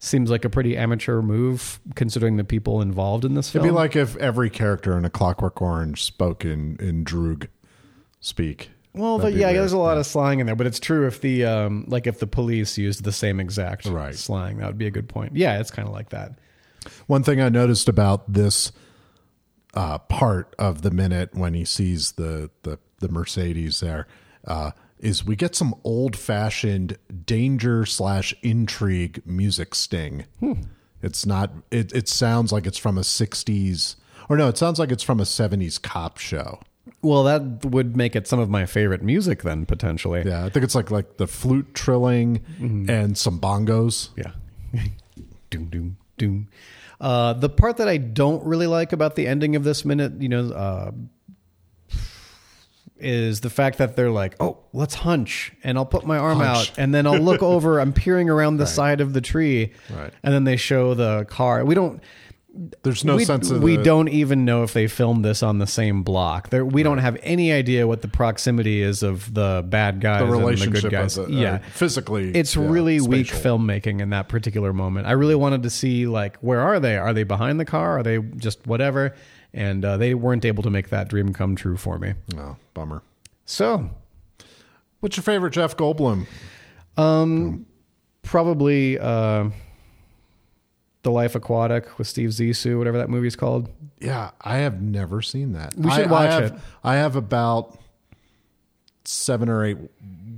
seems 0.05 0.31
like 0.31 0.45
a 0.45 0.51
pretty 0.51 0.77
amateur 0.77 1.23
move, 1.23 1.81
considering 1.95 2.37
the 2.37 2.45
people 2.45 2.81
involved 2.83 3.25
in 3.25 3.35
this 3.35 3.51
film. 3.51 3.65
It'd 3.65 3.73
be 3.73 3.77
like 3.77 3.97
if 3.97 4.17
every 4.17 4.51
character 4.51 4.97
in 4.99 5.05
A 5.05 5.11
Clockwork 5.11 5.61
Orange 5.63 6.03
spoke 6.05 6.45
in 6.45 6.77
in 6.81 7.05
Droog 7.05 7.49
speak. 8.21 8.71
Well, 8.93 9.19
That'd 9.19 9.35
but 9.35 9.41
yeah, 9.41 9.47
weird. 9.49 9.59
there's 9.59 9.73
a 9.73 9.79
lot 9.79 9.99
of 9.99 10.07
slang 10.07 10.39
in 10.39 10.47
there, 10.47 10.55
but 10.55 10.67
it's 10.69 10.79
true 10.79 11.07
if 11.07 11.21
the 11.21 11.45
um, 11.45 11.85
like 11.89 12.07
if 12.07 12.21
the 12.21 12.27
police 12.29 12.79
used 12.79 13.03
the 13.05 13.13
same 13.13 13.41
exact 13.41 13.87
Right. 13.87 14.15
slang, 14.15 14.59
that 14.59 14.67
would 14.69 14.79
be 14.79 14.87
a 14.87 14.91
good 14.93 15.09
point. 15.09 15.35
Yeah, 15.37 15.59
it's 15.59 15.71
kind 15.73 15.89
of 15.89 15.93
like 15.95 16.11
that. 16.11 16.39
One 17.07 17.23
thing 17.23 17.41
I 17.41 17.49
noticed 17.49 17.89
about 17.89 18.33
this 18.33 18.71
uh, 19.75 19.99
part 19.99 20.55
of 20.59 20.83
the 20.83 20.91
minute 20.93 21.35
when 21.35 21.55
he 21.55 21.65
sees 21.65 22.13
the 22.13 22.51
the, 22.63 22.79
the 23.01 23.09
Mercedes 23.09 23.81
there 23.81 24.07
uh, 24.47 24.71
is 25.05 25.25
we 25.25 25.37
get 25.37 25.55
some 25.55 25.75
old 25.85 26.17
fashioned 26.17 26.99
danger 27.27 27.87
slash 27.87 28.35
intrigue 28.43 29.23
music 29.25 29.75
sting. 29.75 30.25
It's 31.03 31.27
not. 31.27 31.53
It 31.71 31.93
it 31.93 32.09
sounds 32.09 32.51
like 32.51 32.67
it's 32.67 32.79
from 32.79 32.97
a 32.99 33.03
'60s 33.03 33.97
or 34.29 34.37
no, 34.37 34.49
it 34.49 34.57
sounds 34.59 34.79
like 34.79 34.91
it's 34.91 35.03
from 35.03 35.21
a 35.21 35.25
'70s 35.25 35.81
cop 35.81 36.19
show. 36.19 36.61
Well, 37.03 37.25
that 37.25 37.65
would 37.67 37.97
make 37.97 38.17
it 38.17 38.27
some 38.27 38.39
of 38.39 38.49
my 38.49 38.65
favorite 38.65 39.03
music 39.03 39.43
then 39.43 39.67
potentially. 39.67 40.23
Yeah, 40.25 40.45
I 40.45 40.49
think 40.49 40.65
it's 40.65 40.75
like 40.75 40.91
like 40.91 41.19
the 41.19 41.27
flute 41.27 41.75
trilling 41.75 42.39
Mm-hmm. 42.59 42.89
and 42.91 43.19
some 43.19 43.39
bongos. 43.39 44.09
Yeah. 44.17 44.33
doom 45.51 45.67
doom 45.67 45.97
doom. 46.17 46.49
Uh, 47.01 47.35
the 47.35 47.51
part 47.51 47.77
that 47.77 47.89
I 47.89 47.99
don't 47.99 48.43
really 48.47 48.67
like 48.67 48.93
about 48.95 49.15
the 49.17 49.27
ending 49.27 49.57
of 49.57 49.65
this 49.65 49.85
minute, 49.85 50.23
you 50.23 50.29
know, 50.31 50.49
uh, 50.53 50.91
is 52.99 53.41
the 53.41 53.51
fact 53.51 53.79
that 53.79 53.97
they're 53.97 54.11
like, 54.11 54.37
"Oh, 54.41 54.59
let's 54.73 54.95
hunch," 54.95 55.53
and 55.65 55.77
I'll 55.77 55.85
put 55.87 56.07
my 56.07 56.17
arm 56.19 56.39
Hunch. 56.39 56.71
out, 56.71 56.79
and 56.79 56.95
then 56.95 57.07
I'll 57.07 57.19
look 57.19 57.43
over. 57.55 57.81
I'm 57.81 57.93
peering 57.93 58.31
around 58.31 58.57
the 58.59 58.67
side 58.67 59.01
of 59.01 59.13
the 59.13 59.21
tree, 59.21 59.73
Right. 59.95 60.13
and 60.23 60.33
then 60.33 60.45
they 60.45 60.57
show 60.57 60.95
the 60.95 61.25
car. 61.29 61.65
We 61.65 61.75
don't. 61.75 62.03
There's 62.85 63.05
no 63.05 63.17
we, 63.17 63.25
sense 63.25 63.51
of 63.51 63.65
we 63.65 63.77
the- 63.77 63.83
don't 63.83 64.09
even 64.09 64.45
know 64.45 64.63
if 64.63 64.73
they 64.73 64.87
filmed 64.87 65.25
this 65.25 65.43
on 65.43 65.59
the 65.59 65.67
same 65.67 66.05
block. 66.05 66.51
There, 66.51 66.65
we 66.65 66.85
don't 66.85 66.99
have 66.99 67.19
any 67.25 67.51
idea 67.51 67.85
what 67.89 68.01
the 68.01 68.07
proximity 68.07 68.81
is 68.81 69.03
of 69.03 69.35
the 69.35 69.65
bad 69.69 70.01
guys 70.01 70.21
the 70.21 70.27
and 70.27 70.33
the 70.35 70.39
relationship 70.39 70.83
good 70.83 70.93
guys. 70.93 71.17
the, 71.17 71.27
yeah, 71.29 71.55
uh, 71.55 71.59
physically. 71.73 72.31
it's 72.31 72.55
yeah, 72.55 72.65
really 72.69 73.01
weak 73.01 73.27
filmmaking 73.27 74.01
in 74.01 74.11
that 74.11 74.29
particular 74.29 74.73
moment. 74.73 75.09
I 75.09 75.13
really 75.13 75.35
wanted 75.35 75.65
to 75.65 75.71
see 75.71 76.07
like 76.07 76.37
where 76.37 76.61
are 76.61 76.79
they? 76.79 76.97
Are 76.97 77.13
they 77.13 77.25
behind 77.25 77.59
the 77.59 77.65
car? 77.65 77.99
Are 77.99 78.03
they 78.05 78.19
just 78.19 78.65
whatever? 78.69 79.17
And 79.55 79.85
uh, 79.85 79.97
they 79.97 80.13
weren't 80.15 80.45
able 80.45 80.63
to 80.65 80.71
make 80.71 80.91
that 80.91 81.09
dream 81.09 81.33
come 81.33 81.57
true 81.57 81.77
for 81.77 81.99
me. 81.99 82.15
Oh, 82.37 82.57
bummer. 82.75 83.03
So 83.47 83.89
What's 85.05 85.19
your 85.19 85.23
favorite 85.25 85.51
Jeff 85.51 85.77
Goldblum? 85.77 86.27
probably 88.23 88.99
uh, 88.99 89.51
the 91.03 91.11
Life 91.11 91.35
Aquatic 91.35 91.99
with 91.99 92.09
Steve 92.09 92.31
Zissou, 92.31 92.79
whatever 92.79 92.97
that 92.97 93.11
movie's 93.11 93.37
called. 93.37 93.69
Yeah, 94.01 94.31
I 94.41 94.57
have 94.57 94.81
never 94.81 95.21
seen 95.21 95.53
that. 95.53 95.77
We 95.77 95.91
should 95.91 96.07
I, 96.07 96.11
watch 96.11 96.31
I 96.31 96.33
have, 96.33 96.45
it. 96.45 96.55
I 96.83 96.95
have 96.95 97.17
about 97.17 97.79
seven 99.05 99.49
or 99.49 99.65
eight 99.65 99.77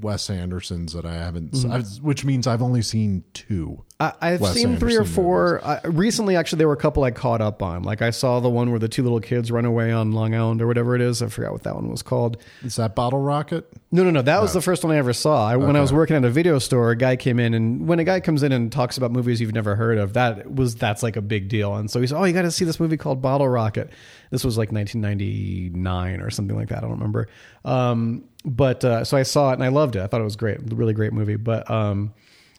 Wes 0.01 0.29
Andersons 0.29 0.93
that 0.93 1.07
I 1.07 1.15
haven't, 1.15 1.53
Mm-hmm. 1.53 1.73
I've, 1.73 1.89
which 2.03 2.25
means 2.25 2.47
I've 2.47 2.63
only 2.63 2.83
seen 2.83 3.25
two. 3.33 3.83
I, 3.99 4.13
I've 4.21 4.41
Wes 4.43 4.53
seen 4.53 4.77
three 4.77 4.97
or 4.97 5.05
four. 5.05 5.65
I, 5.65 5.81
recently, 5.87 6.37
actually, 6.37 6.59
there 6.59 6.69
were 6.69 6.75
a 6.75 6.79
couple 6.79 7.03
I 7.05 7.11
caught 7.13 7.41
up 7.41 7.63
on. 7.63 7.83
Like 7.83 8.03
I 8.03 8.11
saw 8.11 8.41
the 8.41 8.51
one 8.51 8.71
where 8.71 8.79
the 8.79 8.89
two 8.89 9.03
little 9.03 9.21
kids 9.21 9.51
run 9.51 9.65
away 9.65 9.91
on 9.93 10.13
Long 10.13 10.35
Island 10.35 10.61
or 10.61 10.67
whatever 10.67 10.95
it 10.95 11.01
is. 11.01 11.23
I 11.23 11.29
forgot 11.29 11.53
what 11.53 11.63
that 11.63 11.75
one 11.77 11.89
was 11.91 12.03
called. 12.03 12.37
Is 12.63 12.77
that 12.77 12.95
Bottle 12.95 13.21
Rocket? 13.21 13.67
No, 13.91 14.05
no, 14.05 14.11
no. 14.11 14.21
That 14.21 14.43
was 14.43 14.53
the 14.53 14.61
first 14.61 14.85
one 14.85 14.93
I 14.93 14.99
ever 14.99 15.15
saw. 15.15 15.49
I, 15.49 15.57
When 15.57 15.77
I 15.77 15.81
was 15.81 15.93
working 15.93 16.17
at 16.17 16.25
a 16.25 16.31
video 16.31 16.59
store, 16.59 16.91
a 16.91 16.97
guy 16.97 17.17
came 17.17 17.41
in, 17.41 17.55
and 17.55 17.89
when 17.89 17.99
a 17.99 18.05
guy 18.05 18.21
comes 18.21 18.43
in 18.43 18.53
and 18.53 18.71
talks 18.71 18.99
about 18.99 19.13
movies 19.13 19.41
you've 19.41 19.55
never 19.55 19.77
heard 19.77 19.97
of, 19.97 20.13
that 20.13 20.53
was 20.55 20.75
that's 20.75 21.03
like 21.03 21.17
a 21.17 21.23
big 21.23 21.49
deal. 21.49 21.75
And 21.75 21.91
so 21.91 22.01
he 22.01 22.07
said, 22.07 22.19
"Oh, 22.19 22.25
you 22.25 22.35
got 22.35 22.43
to 22.43 22.51
see 22.51 22.67
this 22.67 22.79
movie 22.79 22.99
called 22.99 23.23
Bottle 23.23 23.49
Rocket." 23.49 23.91
This 24.31 24.45
was 24.45 24.59
like 24.59 24.73
1999 24.73 26.21
or 26.21 26.31
something 26.31 26.57
like 26.57 26.69
that. 26.69 26.79
I 26.79 26.81
don't 26.83 26.93
remember. 26.93 27.29
Um, 27.65 28.25
but 28.45 28.85
uh, 28.85 29.05
so 29.05 29.17
I 29.17 29.23
saw 29.23 29.51
it 29.51 29.55
and 29.55 29.65
I 29.65 29.69
loved 29.69 29.97
it. 29.97 30.03
I 30.03 30.07
thought 30.07 30.21
it 30.21 30.25
was 30.25 30.37
great, 30.37 30.59
really 30.73 30.93
great 30.93 31.13
movie. 31.13 31.37
But 31.37 31.71
um, 31.71 32.13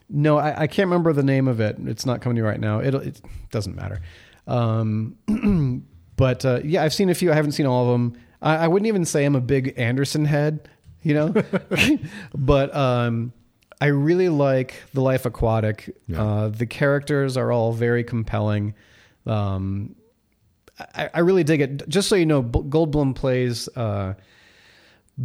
no, 0.08 0.38
I, 0.38 0.62
I 0.62 0.66
can't 0.66 0.86
remember 0.86 1.12
the 1.12 1.22
name 1.22 1.48
of 1.48 1.60
it. 1.60 1.76
It's 1.86 2.06
not 2.06 2.20
coming 2.20 2.36
to 2.36 2.42
me 2.42 2.48
right 2.48 2.60
now. 2.60 2.78
It, 2.78 2.94
it 2.94 3.20
doesn't 3.50 3.76
matter. 3.76 4.00
Um, 4.46 5.84
but 6.16 6.44
uh, 6.44 6.60
yeah, 6.64 6.82
I've 6.82 6.94
seen 6.94 7.10
a 7.10 7.14
few. 7.14 7.30
I 7.30 7.34
haven't 7.34 7.52
seen 7.52 7.66
all 7.66 7.84
of 7.84 7.92
them. 7.92 8.20
I, 8.40 8.56
I 8.56 8.68
wouldn't 8.68 8.86
even 8.86 9.04
say 9.04 9.24
I'm 9.24 9.36
a 9.36 9.40
big 9.40 9.74
Anderson 9.76 10.24
head, 10.24 10.68
you 11.02 11.14
know, 11.14 11.34
but 12.34 12.74
um, 12.74 13.32
I 13.80 13.86
really 13.86 14.28
like 14.28 14.74
The 14.94 15.00
Life 15.00 15.26
Aquatic. 15.26 15.96
Uh, 16.14 16.48
the 16.48 16.66
characters 16.66 17.36
are 17.36 17.52
all 17.52 17.72
very 17.72 18.02
compelling. 18.04 18.74
Um, 19.26 19.94
I, 20.78 21.10
I 21.14 21.20
really 21.20 21.44
dig 21.44 21.60
it. 21.60 21.88
Just 21.88 22.08
so 22.08 22.14
you 22.16 22.26
know, 22.26 22.42
Goldblum 22.42 23.14
plays 23.14 23.68
uh, 23.76 24.14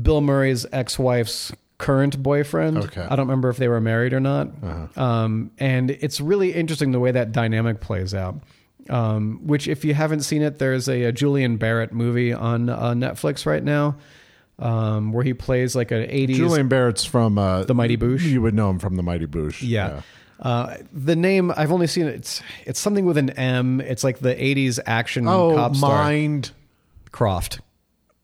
Bill 0.01 0.21
Murray's 0.21 0.65
ex-wife's 0.71 1.51
current 1.77 2.21
boyfriend. 2.21 2.77
Okay. 2.77 3.01
I 3.01 3.15
don't 3.15 3.27
remember 3.27 3.49
if 3.49 3.57
they 3.57 3.67
were 3.67 3.81
married 3.81 4.13
or 4.13 4.19
not. 4.19 4.49
Um, 4.97 5.51
and 5.59 5.91
it's 5.91 6.21
really 6.21 6.53
interesting 6.53 6.91
the 6.91 6.99
way 6.99 7.11
that 7.11 7.31
dynamic 7.31 7.81
plays 7.81 8.13
out. 8.13 8.41
Um, 8.89 9.39
which, 9.47 9.67
if 9.69 9.85
you 9.85 9.93
haven't 9.93 10.21
seen 10.21 10.41
it, 10.41 10.59
there's 10.59 10.89
a, 10.89 11.03
a 11.03 11.11
Julian 11.13 11.55
Barrett 11.55 11.93
movie 11.93 12.33
on 12.33 12.67
uh, 12.69 12.91
Netflix 12.91 13.45
right 13.45 13.63
now, 13.63 13.95
um, 14.59 15.13
where 15.13 15.23
he 15.23 15.33
plays 15.33 15.73
like 15.73 15.91
an 15.91 16.03
'80s 16.03 16.35
Julian 16.35 16.67
Barrett's 16.67 17.05
from 17.05 17.37
uh, 17.37 17.63
The 17.63 17.73
Mighty 17.73 17.95
Boosh? 17.95 18.23
You 18.23 18.41
would 18.41 18.53
know 18.53 18.69
him 18.69 18.79
from 18.79 18.97
the 18.97 19.03
Mighty 19.03 19.25
Boosh. 19.25 19.61
Yeah. 19.61 20.01
Uh, 20.39 20.75
the 20.91 21.15
name 21.15 21.51
I've 21.55 21.71
only 21.71 21.87
seen 21.87 22.07
it. 22.07 22.15
It's 22.15 22.41
it's 22.65 22.79
something 22.79 23.05
with 23.05 23.17
an 23.17 23.29
M. 23.31 23.79
It's 23.81 24.03
like 24.03 24.19
the 24.19 24.35
'80s 24.35 24.79
action 24.85 25.27
Oh, 25.27 25.55
cop 25.55 25.75
star 25.75 26.03
Mind 26.03 26.51
Croft. 27.11 27.61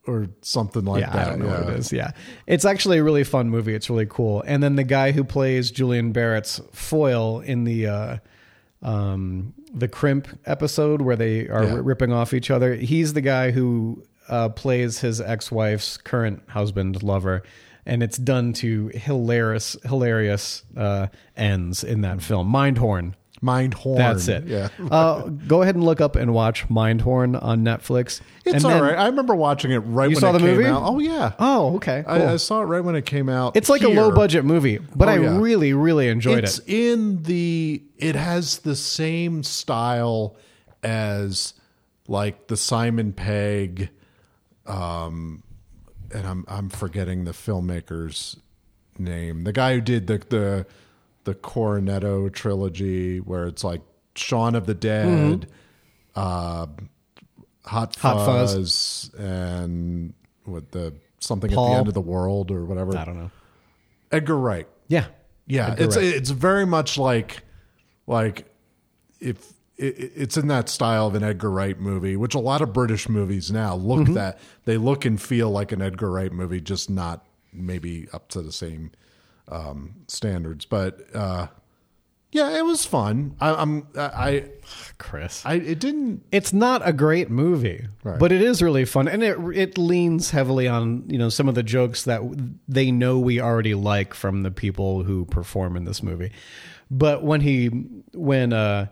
or 0.05 0.27
something 0.41 0.83
like 0.85 1.01
yeah, 1.01 1.11
that. 1.11 1.27
I 1.27 1.29
don't 1.29 1.39
know 1.39 1.45
yeah. 1.47 1.59
what 1.65 1.69
it 1.73 1.79
is. 1.79 1.93
Yeah, 1.93 2.11
it's 2.47 2.65
actually 2.65 2.97
a 2.97 3.03
really 3.03 3.23
fun 3.23 3.49
movie. 3.49 3.73
It's 3.73 3.89
really 3.89 4.07
cool. 4.09 4.41
And 4.45 4.61
then 4.61 4.75
the 4.75 4.83
guy 4.83 5.11
who 5.11 5.23
plays 5.23 5.71
Julian 5.71 6.11
Barrett's 6.11 6.59
foil 6.73 7.39
in 7.41 7.63
the 7.63 7.87
uh, 7.87 8.17
um, 8.81 9.53
the 9.73 9.87
Crimp 9.87 10.27
episode 10.45 11.01
where 11.01 11.15
they 11.15 11.47
are 11.47 11.63
Yeah. 11.63 11.75
ri- 11.75 11.81
ripping 11.81 12.11
off 12.11 12.33
each 12.33 12.49
other, 12.51 12.75
he's 12.75 13.13
the 13.13 13.21
guy 13.21 13.51
who 13.51 14.03
uh, 14.27 14.49
plays 14.49 14.99
his 14.99 15.21
ex 15.21 15.51
wife's 15.51 15.97
current 15.97 16.43
husband, 16.49 17.01
lover. 17.03 17.43
And 17.85 18.03
it's 18.03 18.17
done 18.17 18.53
to 18.53 18.89
hilarious, 18.93 19.75
hilarious 19.85 20.63
uh, 20.77 21.07
ends 21.35 21.83
in 21.83 22.01
that 22.01 22.21
film. 22.21 22.51
Mindhorn. 22.51 23.13
Mind 23.41 23.73
Horn. 23.73 23.97
That's 23.97 24.27
it. 24.27 24.43
Yeah. 24.47 24.67
uh, 24.91 25.21
go 25.29 25.61
ahead 25.61 25.75
and 25.75 25.83
look 25.85 26.01
up 26.01 26.17
and 26.17 26.33
watch 26.33 26.67
Mindhorn 26.67 27.41
on 27.41 27.61
Netflix. 27.63 28.19
It's 28.45 28.65
all 28.65 28.81
right. 28.81 28.97
I 28.97 29.05
remember 29.05 29.33
watching 29.33 29.71
it 29.71 29.77
right 29.77 30.09
You 30.09 30.15
when 30.17 30.19
saw 30.19 30.29
it 30.31 30.33
the 30.33 30.39
came 30.39 30.57
movie? 30.57 30.65
out. 30.65 30.81
Oh 30.83 30.99
yeah. 30.99 31.31
Oh, 31.39 31.75
okay. 31.77 32.03
Cool. 32.05 32.13
I, 32.27 32.33
I 32.33 32.35
saw 32.35 32.59
it 32.61 32.65
right 32.65 32.83
when 32.83 32.95
it 32.95 33.05
came 33.05 33.29
out. 33.29 33.55
It's 33.55 33.69
like 33.69 33.81
a 33.83 33.87
low 33.87 34.11
budget 34.11 34.43
movie, 34.43 34.77
but 34.93 35.07
Oh, 35.07 35.11
I 35.11 35.19
yeah. 35.19 35.39
really, 35.39 35.71
really 35.73 36.09
enjoyed 36.09 36.43
it's 36.43 36.57
it. 36.59 36.63
It's 36.63 36.69
in 36.69 37.23
the 37.23 37.81
it 37.97 38.15
has 38.15 38.59
the 38.59 38.75
same 38.75 39.43
style 39.43 40.35
as 40.83 41.53
like 42.09 42.47
the 42.47 42.57
Simon 42.57 43.13
Pegg 43.13 43.89
um 44.65 45.43
and 46.13 46.27
I'm 46.27 46.45
I'm 46.47 46.69
forgetting 46.69 47.23
the 47.25 47.31
filmmaker's 47.31 48.37
name. 48.97 49.43
The 49.43 49.53
guy 49.53 49.75
who 49.75 49.81
did 49.81 50.07
the 50.07 50.17
the 50.29 50.65
the 51.25 51.35
Cornetto 51.35 52.31
trilogy 52.33 53.19
where 53.19 53.45
it's 53.47 53.63
like 53.63 53.81
Shaun 54.15 54.55
of 54.55 54.65
the 54.65 54.73
Dead, 54.73 55.47
uh 56.15 56.67
Hot 57.65 57.95
Fuzz, 57.95 57.99
Mm-hmm. 57.99 58.17
Hot 58.17 58.25
Fuzz. 58.25 59.11
and 59.17 60.13
what 60.45 60.71
the 60.71 60.93
something 61.19 61.51
at 61.51 61.55
the 61.55 61.61
end 61.61 61.87
of 61.87 61.93
the 61.93 62.01
world 62.01 62.49
or 62.51 62.65
whatever. 62.65 62.97
I 62.97 63.05
don't 63.05 63.17
know. 63.19 63.31
Edgar 64.11 64.37
Wright. 64.37 64.67
Yeah. 64.87 65.05
Yeah, 65.45 65.71
Edgar 65.71 65.83
it's 65.83 65.95
Wright. 65.95 66.05
it's 66.05 66.29
very 66.31 66.65
much 66.65 66.97
like 66.97 67.43
like 68.07 68.45
if 69.19 69.53
it, 69.79 70.11
it's 70.15 70.37
in 70.37 70.47
that 70.47 70.69
style 70.69 71.07
of 71.07 71.15
an 71.15 71.23
Edgar 71.23 71.49
Wright 71.49 71.79
movie, 71.79 72.15
which 72.15 72.35
a 72.35 72.39
lot 72.39 72.61
of 72.61 72.73
British 72.73 73.07
movies 73.09 73.51
now 73.51 73.75
look 73.75 74.01
Mm-hmm. 74.01 74.13
that 74.13 74.39
they 74.65 74.77
look 74.77 75.05
and 75.05 75.19
feel 75.21 75.49
like 75.49 75.71
an 75.71 75.81
Edgar 75.81 76.11
Wright 76.11 76.31
movie, 76.31 76.61
just 76.61 76.89
not 76.89 77.25
maybe 77.51 78.07
up 78.13 78.29
to 78.29 78.41
the 78.41 78.51
same 78.51 78.91
um, 79.47 79.95
standards. 80.07 80.65
But 80.65 80.99
uh, 81.15 81.47
yeah, 82.31 82.57
it 82.59 82.63
was 82.63 82.85
fun. 82.85 83.35
I, 83.41 83.55
I'm 83.55 83.87
I 83.97 84.45
Chris. 84.99 85.43
I 85.45 85.55
it 85.55 85.79
didn't 85.79 86.23
It's 86.31 86.53
not 86.53 86.87
a 86.87 86.93
great 86.93 87.29
movie, 87.31 87.87
Right. 88.03 88.19
but 88.19 88.31
it 88.31 88.41
is 88.43 88.61
really 88.61 88.85
fun, 88.85 89.07
and 89.07 89.23
it 89.23 89.37
it 89.55 89.77
leans 89.79 90.29
heavily 90.29 90.67
on 90.67 91.05
you 91.07 91.17
know 91.17 91.29
some 91.29 91.49
of 91.49 91.55
the 91.55 91.63
jokes 91.63 92.03
that 92.03 92.21
they 92.67 92.91
know 92.91 93.17
we 93.17 93.41
already 93.41 93.73
like 93.73 94.13
from 94.13 94.43
the 94.43 94.51
people 94.51 95.03
who 95.03 95.25
perform 95.25 95.75
in 95.75 95.85
this 95.85 96.03
movie. 96.03 96.31
But 96.91 97.23
when 97.23 97.41
he 97.41 97.67
when 98.13 98.53
uh 98.53 98.87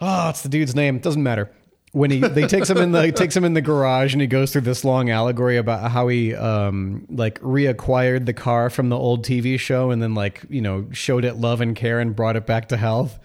oh 0.00 0.28
it's 0.28 0.42
the 0.42 0.48
dude's 0.48 0.74
name 0.74 0.98
doesn't 0.98 1.22
matter 1.22 1.50
when 1.96 2.10
he 2.10 2.20
they 2.20 2.46
takes 2.46 2.68
him 2.68 2.76
in 2.76 2.92
the 2.92 3.10
takes 3.16 3.34
him 3.34 3.42
in 3.42 3.54
the 3.54 3.62
garage 3.62 4.12
and 4.12 4.20
he 4.20 4.26
goes 4.26 4.52
through 4.52 4.60
this 4.60 4.84
long 4.84 5.08
allegory 5.08 5.56
about 5.56 5.90
how 5.90 6.08
he 6.08 6.34
um 6.34 7.06
like 7.08 7.40
reacquired 7.40 8.26
the 8.26 8.34
car 8.34 8.68
from 8.68 8.90
the 8.90 8.96
old 8.96 9.24
TV 9.24 9.58
show 9.58 9.90
and 9.90 10.02
then 10.02 10.14
like 10.14 10.44
you 10.50 10.60
know 10.60 10.86
showed 10.92 11.24
it 11.24 11.36
love 11.36 11.62
and 11.62 11.74
care 11.74 11.98
and 11.98 12.14
brought 12.14 12.36
it 12.36 12.46
back 12.46 12.68
to 12.68 12.76
health. 12.76 13.18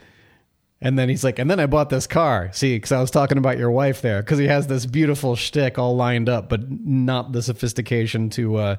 And 0.84 0.98
then 0.98 1.10
he's 1.10 1.24
like, 1.24 1.38
and 1.38 1.52
then 1.52 1.60
I 1.60 1.68
bought 1.68 1.92
this 1.92 2.08
car. 2.08 2.50
See, 2.54 2.76
because 2.76 2.92
I 2.92 3.00
was 3.00 3.12
talking 3.12 3.38
about 3.38 3.60
your 3.60 3.70
wife 3.70 4.02
there, 4.02 4.24
because 4.24 4.40
he 4.40 4.48
has 4.48 4.66
this 4.66 4.88
beautiful 4.88 5.36
shtick 5.36 5.78
all 5.78 5.96
lined 5.96 6.28
up, 6.28 6.50
but 6.50 6.72
not 6.72 7.34
the 7.34 7.44
sophistication 7.44 8.32
to 8.32 8.56
uh, 8.56 8.76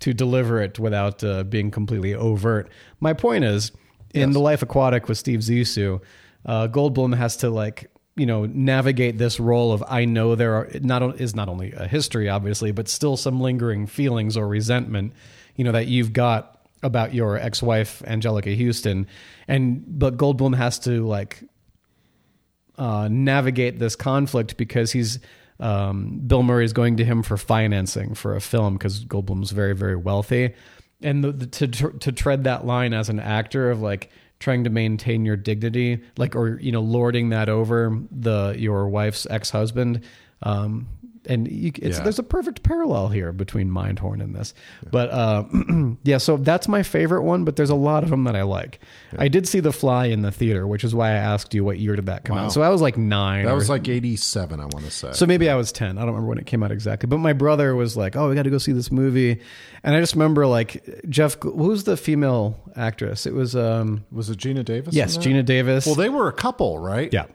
to 0.00 0.12
deliver 0.12 0.60
it 0.60 0.78
without 0.78 1.24
uh, 1.24 1.44
being 1.44 1.70
completely 1.70 2.14
overt. 2.14 2.68
My 3.00 3.14
point 3.14 3.44
is, 3.44 3.72
in 4.12 4.32
The 4.32 4.40
Life 4.40 4.60
Aquatic 4.60 5.08
with 5.08 5.16
Steve 5.16 5.40
Zissou, 5.40 6.02
uh, 6.46 6.68
Goldblum 6.68 7.16
has 7.16 7.36
to 7.38 7.50
like 7.50 7.90
you 8.16 8.24
know 8.24 8.46
navigate 8.46 9.18
this 9.18 9.38
role 9.38 9.72
of 9.72 9.84
I 9.86 10.06
know 10.06 10.34
there 10.34 10.54
are 10.54 10.68
not 10.80 11.20
is 11.20 11.34
not 11.34 11.48
only 11.48 11.72
a 11.72 11.86
history 11.86 12.28
obviously, 12.28 12.72
but 12.72 12.88
still 12.88 13.16
some 13.16 13.40
lingering 13.40 13.86
feelings 13.86 14.36
or 14.36 14.48
resentment, 14.48 15.12
you 15.56 15.64
know 15.64 15.72
that 15.72 15.86
you've 15.86 16.12
got 16.12 16.52
about 16.82 17.12
your 17.12 17.36
ex-wife 17.36 18.02
Anjelica 18.06 18.56
Huston, 18.56 19.06
and 19.48 19.84
but 19.86 20.16
Goldblum 20.16 20.56
has 20.56 20.78
to 20.80 21.06
like 21.06 21.42
uh, 22.78 23.08
navigate 23.10 23.78
this 23.78 23.96
conflict 23.96 24.56
because 24.56 24.92
he's 24.92 25.18
um, 25.58 26.20
Bill 26.26 26.42
Murray 26.42 26.64
is 26.64 26.72
going 26.72 26.98
to 26.98 27.04
him 27.04 27.22
for 27.22 27.36
financing 27.36 28.14
for 28.14 28.36
a 28.36 28.40
film 28.40 28.74
because 28.74 29.04
Goldblum's 29.04 29.50
very 29.50 29.74
very 29.74 29.96
wealthy, 29.96 30.54
and 31.02 31.24
the, 31.24 31.32
the, 31.32 31.46
to 31.46 31.66
to 31.98 32.12
tread 32.12 32.44
that 32.44 32.64
line 32.64 32.94
as 32.94 33.08
an 33.08 33.20
actor 33.20 33.70
of 33.70 33.80
like 33.80 34.10
trying 34.38 34.64
to 34.64 34.70
maintain 34.70 35.24
your 35.24 35.36
dignity, 35.36 36.02
like 36.16 36.36
or 36.36 36.58
you 36.60 36.72
know 36.72 36.80
lording 36.82 37.30
that 37.30 37.48
over 37.48 37.98
the 38.10 38.54
your 38.58 38.88
wife's 38.88 39.26
ex 39.30 39.50
husband. 39.50 40.02
Um, 40.42 40.88
and 41.28 41.50
you, 41.50 41.72
it's, 41.76 41.98
Yeah. 41.98 42.02
there's 42.04 42.18
a 42.18 42.22
perfect 42.22 42.62
parallel 42.62 43.08
here 43.08 43.32
between 43.32 43.68
Mindhorn 43.70 44.22
and 44.22 44.34
this. 44.34 44.54
But 44.90 45.10
uh, 45.10 45.44
yeah, 46.04 46.18
so 46.18 46.36
that's 46.36 46.68
my 46.68 46.82
favorite 46.82 47.22
one. 47.22 47.44
But 47.44 47.56
there's 47.56 47.70
a 47.70 47.74
lot 47.74 48.02
of 48.04 48.10
them 48.10 48.24
that 48.24 48.36
I 48.36 48.42
like. 48.42 48.80
I 49.18 49.28
did 49.28 49.46
see 49.48 49.60
The 49.60 49.72
Fly 49.72 50.06
in 50.06 50.22
the 50.22 50.30
theater, 50.32 50.66
which 50.66 50.84
is 50.84 50.94
why 50.94 51.08
I 51.10 51.14
asked 51.14 51.54
you 51.54 51.64
what 51.64 51.78
year 51.78 51.96
did 51.96 52.06
that 52.06 52.24
come 52.24 52.36
Wow. 52.36 52.44
out. 52.46 52.52
So 52.52 52.62
I 52.62 52.68
was 52.68 52.80
like 52.80 52.96
nine. 52.96 53.44
That 53.44 53.52
or- 53.52 53.56
was 53.56 53.68
like 53.70 53.88
87, 53.88 54.60
I 54.60 54.64
want 54.64 54.84
to 54.84 54.90
say. 54.90 55.12
so 55.12 55.26
maybe 55.26 55.48
I 55.50 55.54
was 55.54 55.72
10. 55.72 55.98
I 55.98 56.00
don't 56.00 56.08
remember 56.08 56.28
when 56.28 56.38
it 56.38 56.46
came 56.46 56.62
out 56.62 56.70
exactly. 56.72 57.06
But 57.08 57.18
my 57.18 57.32
brother 57.32 57.74
was 57.74 57.96
like, 57.96 58.16
oh, 58.16 58.28
we 58.28 58.34
got 58.34 58.42
to 58.44 58.50
go 58.50 58.58
see 58.58 58.72
this 58.72 58.90
movie. 58.92 59.40
And 59.82 59.94
I 59.94 60.00
just 60.00 60.14
remember 60.14 60.46
like 60.46 61.00
Jeff, 61.08 61.36
who's 61.42 61.84
the 61.84 61.96
female 61.96 62.60
actress? 62.76 63.26
It 63.26 63.34
was, 63.34 63.54
um, 63.54 64.04
was 64.10 64.30
it 64.30 64.38
Geena 64.38 64.64
Davis? 64.64 64.94
yes. 64.94 65.16
Geena 65.16 65.44
Davis. 65.44 65.86
Well, 65.86 65.94
they 65.94 66.08
were 66.08 66.28
a 66.28 66.32
couple, 66.32 66.78
right? 66.78 67.12
yeah. 67.12 67.26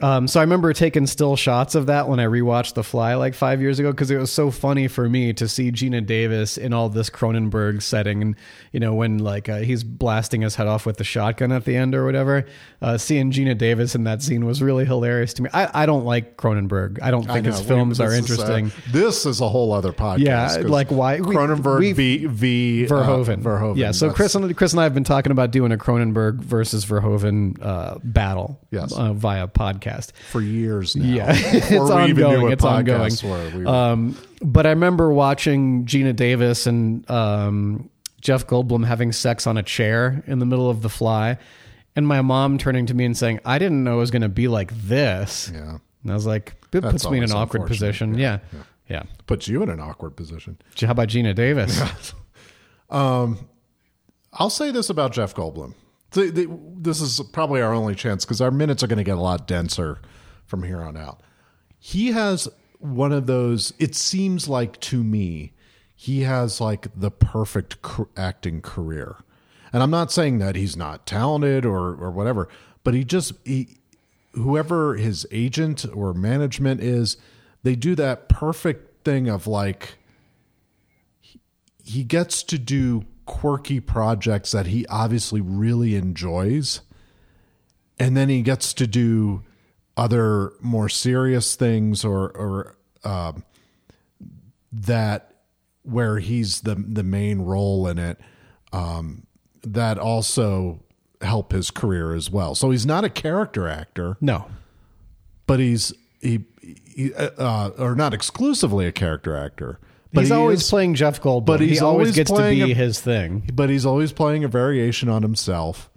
Um, 0.00 0.26
so 0.26 0.40
I 0.40 0.42
remember 0.42 0.72
taking 0.72 1.06
still 1.06 1.36
shots 1.36 1.76
of 1.76 1.86
that 1.86 2.08
when 2.08 2.18
I 2.18 2.24
rewatched 2.24 2.74
The 2.74 2.82
Fly 2.82 3.14
like 3.14 3.32
five 3.32 3.60
years 3.60 3.78
ago 3.78 3.92
because 3.92 4.10
it 4.10 4.16
was 4.16 4.32
so 4.32 4.50
funny 4.50 4.88
for 4.88 5.08
me 5.08 5.32
to 5.34 5.46
see 5.46 5.70
Geena 5.70 6.04
Davis 6.04 6.58
in 6.58 6.72
all 6.72 6.88
this 6.88 7.08
Cronenberg 7.08 7.80
setting, 7.80 8.20
and 8.20 8.36
you 8.72 8.80
know 8.80 8.92
when 8.92 9.18
like 9.18 9.48
uh, 9.48 9.58
he's 9.58 9.84
blasting 9.84 10.40
his 10.42 10.56
head 10.56 10.66
off 10.66 10.84
with 10.84 10.96
the 10.96 11.04
shotgun 11.04 11.52
at 11.52 11.64
the 11.64 11.76
end 11.76 11.94
or 11.94 12.04
whatever. 12.04 12.44
Uh, 12.82 12.98
seeing 12.98 13.30
Geena 13.30 13.56
Davis 13.56 13.94
in 13.94 14.02
that 14.04 14.20
scene 14.20 14.44
was 14.44 14.60
really 14.60 14.84
hilarious 14.84 15.32
to 15.34 15.42
me. 15.44 15.50
I, 15.54 15.82
I 15.84 15.86
don't 15.86 16.04
like 16.04 16.36
Cronenberg. 16.36 17.00
I 17.00 17.12
don't 17.12 17.24
think 17.24 17.46
know. 17.46 17.52
his 17.52 17.60
films 17.60 18.00
are 18.00 18.12
is, 18.12 18.14
uh, 18.14 18.16
interesting. 18.16 18.72
this 18.90 19.24
is 19.24 19.40
a 19.40 19.48
whole 19.48 19.72
other 19.72 19.92
podcast. 19.92 20.18
Yeah, 20.18 20.68
like 20.68 20.90
why- 20.90 21.20
Cronenberg 21.20 21.78
we've- 21.78 22.26
v, 22.26 22.26
v 22.26 22.86
Verhoeven. 22.88 23.46
Uh, 23.46 23.48
Verhoeven. 23.48 23.76
Yeah. 23.76 23.92
So 23.92 24.12
Chris 24.12 24.34
and 24.34 24.54
Chris 24.56 24.72
and 24.72 24.80
I 24.80 24.84
have 24.84 24.92
been 24.94 25.04
talking 25.04 25.30
about 25.30 25.52
doing 25.52 25.70
a 25.70 25.76
Cronenberg 25.78 26.40
versus 26.40 26.84
Verhoeven 26.84 27.64
uh, 27.64 27.98
battle. 28.02 28.60
Yes. 28.72 28.92
Uh, 28.92 29.12
via 29.12 29.46
podcast. 29.46 29.83
For 30.30 30.40
years 30.40 30.96
now. 30.96 31.04
Yeah, 31.04 31.26
it's 31.34 31.70
ongoing. 31.72 32.52
It's 32.52 32.64
ongoing. 32.64 33.12
we 33.54 33.66
Um, 33.66 34.18
but 34.42 34.66
I 34.66 34.70
remember 34.70 35.12
watching 35.12 35.84
Geena 35.86 36.14
Davis 36.14 36.66
and 36.66 37.08
um, 37.10 37.90
Jeff 38.20 38.46
Goldblum 38.46 38.86
having 38.86 39.12
sex 39.12 39.46
on 39.46 39.56
a 39.56 39.62
chair 39.62 40.22
in 40.26 40.38
the 40.38 40.46
middle 40.46 40.70
of 40.70 40.82
The 40.82 40.88
Fly, 40.88 41.38
and 41.94 42.06
my 42.06 42.20
mom 42.22 42.58
turning 42.58 42.86
to 42.86 42.94
me 42.94 43.04
and 43.04 43.16
saying, 43.16 43.40
"I 43.44 43.58
didn't 43.58 43.84
know 43.84 43.94
it 43.94 44.00
was 44.00 44.10
going 44.10 44.22
to 44.22 44.28
be 44.28 44.48
like 44.48 44.72
this." 44.74 45.50
yeah. 45.52 45.78
And 46.02 46.10
I 46.10 46.14
was 46.14 46.26
like, 46.26 46.54
"It 46.72 46.80
That's 46.80 46.92
puts 46.92 47.10
me 47.10 47.18
in 47.18 47.24
an 47.24 47.32
awkward 47.32 47.66
position." 47.66 48.18
Yeah. 48.18 48.40
Yeah, 48.52 48.58
yeah. 48.88 49.02
Puts 49.26 49.48
you 49.48 49.62
in 49.62 49.70
an 49.70 49.80
awkward 49.80 50.16
position. 50.16 50.58
How 50.80 50.90
about 50.90 51.08
Geena 51.08 51.34
Davis? 51.34 51.80
um, 52.90 53.48
I'll 54.32 54.50
say 54.50 54.70
this 54.70 54.90
about 54.90 55.12
Jeff 55.12 55.34
Goldblum. 55.34 55.74
The- 56.14 56.58
This 56.76 57.00
is 57.00 57.20
probably 57.32 57.60
our 57.60 57.72
only 57.72 57.94
chance 57.94 58.24
because 58.24 58.40
our 58.40 58.50
minutes 58.50 58.82
are 58.82 58.86
going 58.86 58.98
to 58.98 59.04
get 59.04 59.18
a 59.18 59.22
lot 59.22 59.46
denser 59.46 60.00
from 60.46 60.62
here 60.62 60.80
on 60.80 60.96
out. 60.96 61.20
He 61.78 62.12
has 62.12 62.48
one 62.78 63.12
of 63.12 63.26
those, 63.26 63.72
it 63.78 63.94
seems 63.94 64.48
like 64.48 64.78
to 64.80 65.02
me, 65.02 65.52
he 65.94 66.22
has 66.22 66.60
like 66.60 66.88
the 66.94 67.10
perfect 67.10 67.76
acting 68.16 68.60
career. 68.60 69.16
And 69.72 69.82
I'm 69.82 69.90
not 69.90 70.12
saying 70.12 70.38
that 70.38 70.54
he's 70.56 70.76
not 70.76 71.06
talented 71.06 71.64
or, 71.64 71.94
or 71.94 72.10
whatever, 72.10 72.48
but 72.84 72.94
he 72.94 73.04
just, 73.04 73.32
he, 73.44 73.78
whoever 74.32 74.96
his 74.96 75.26
agent 75.30 75.86
or 75.94 76.12
management 76.12 76.80
is, 76.80 77.16
they 77.62 77.74
do 77.74 77.94
that 77.94 78.28
perfect 78.28 79.04
thing 79.04 79.28
of 79.28 79.46
like, 79.46 79.96
he 81.82 82.04
gets 82.04 82.42
to 82.44 82.58
do 82.58 83.04
quirky 83.26 83.80
projects 83.80 84.52
that 84.52 84.66
he 84.66 84.86
obviously 84.86 85.40
really 85.40 85.94
enjoys. 85.96 86.80
And 87.98 88.16
then 88.16 88.28
he 88.28 88.42
gets 88.42 88.72
to 88.74 88.86
do 88.86 89.42
other 89.96 90.52
more 90.60 90.88
serious 90.88 91.54
things 91.54 92.04
or 92.04 92.30
or 92.36 92.76
um, 93.04 93.44
that 94.72 95.34
where 95.82 96.18
he's 96.18 96.62
the 96.62 96.74
the 96.74 97.04
main 97.04 97.42
role 97.42 97.86
in 97.86 97.98
it 97.98 98.18
um, 98.72 99.26
that 99.62 99.98
also 99.98 100.82
help 101.20 101.52
his 101.52 101.70
career 101.70 102.14
as 102.14 102.30
well. 102.30 102.54
So 102.54 102.70
he's 102.70 102.84
not 102.84 103.04
a 103.04 103.08
character 103.08 103.68
actor. 103.68 104.16
No. 104.20 104.46
but 105.46 105.60
he's 105.60 105.92
he, 106.20 106.44
he 106.60 107.14
uh, 107.14 107.68
or 107.78 107.94
not 107.94 108.12
exclusively 108.14 108.86
a 108.86 108.92
character 108.92 109.36
actor 109.36 109.78
but 110.14 110.20
he's 110.22 110.28
he 110.30 110.34
always 110.34 110.62
is- 110.62 110.70
playing 110.70 110.94
Jeff 110.94 111.20
Goldblum. 111.20 111.46
but 111.46 111.60
he's 111.60 111.78
he 111.78 111.84
always 111.84 112.14
gets 112.14 112.30
to 112.30 112.48
be 112.50 112.62
a- 112.72 112.74
his 112.74 113.00
thing. 113.00 113.50
but 113.52 113.68
he's 113.70 113.84
always 113.84 114.12
playing 114.12 114.44
a 114.44 114.48
variation 114.48 115.08
on 115.08 115.22
himself. 115.22 115.90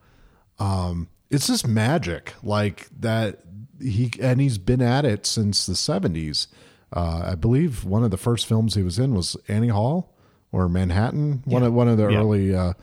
Um, 0.59 1.09
it's 1.29 1.47
just 1.47 1.67
magic, 1.67 2.33
like 2.43 2.87
that. 2.99 3.39
He 3.79 4.11
and 4.19 4.41
he's 4.41 4.57
been 4.57 4.81
at 4.81 5.05
it 5.05 5.25
since 5.25 5.65
the 5.65 5.75
seventies. 5.75 6.47
Uh, 6.91 7.21
I 7.31 7.35
believe 7.35 7.83
one 7.85 8.03
of 8.03 8.11
the 8.11 8.17
first 8.17 8.45
films 8.47 8.73
he 8.75 8.81
was 8.81 8.97
in 8.97 9.13
was 9.13 9.35
Annie 9.47 9.67
Hall 9.67 10.15
or 10.51 10.67
Manhattan, 10.69 11.43
one 11.45 11.61
of 11.63 11.73
one 11.73 11.87
of 11.87 11.97
the 11.97 12.07
Yeah. 12.09 12.17
early 12.17 12.55
uh, 12.55 12.73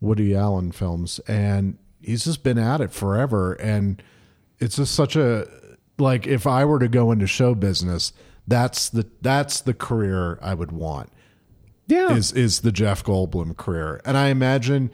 Woody 0.00 0.34
Allen 0.34 0.72
films, 0.72 1.20
and 1.28 1.76
he's 2.00 2.24
just 2.24 2.42
been 2.42 2.58
at 2.58 2.80
it 2.80 2.90
forever. 2.92 3.52
And 3.52 4.02
it's 4.58 4.76
just 4.76 4.94
such 4.94 5.14
a 5.14 5.46
like 5.98 6.26
if 6.26 6.46
I 6.46 6.64
were 6.64 6.78
to 6.80 6.88
go 6.88 7.12
into 7.12 7.26
show 7.28 7.54
business, 7.54 8.12
that's 8.46 8.88
the 8.88 9.06
that's 9.20 9.60
the 9.60 9.74
career 9.74 10.38
I 10.42 10.54
would 10.54 10.72
want 10.72 11.10
Yeah. 11.86 12.12
is 12.14 12.32
is 12.32 12.60
the 12.60 12.72
Jeff 12.72 13.04
Goldblum 13.04 13.56
career. 13.56 14.00
And 14.04 14.16
I 14.16 14.28
imagine 14.28 14.90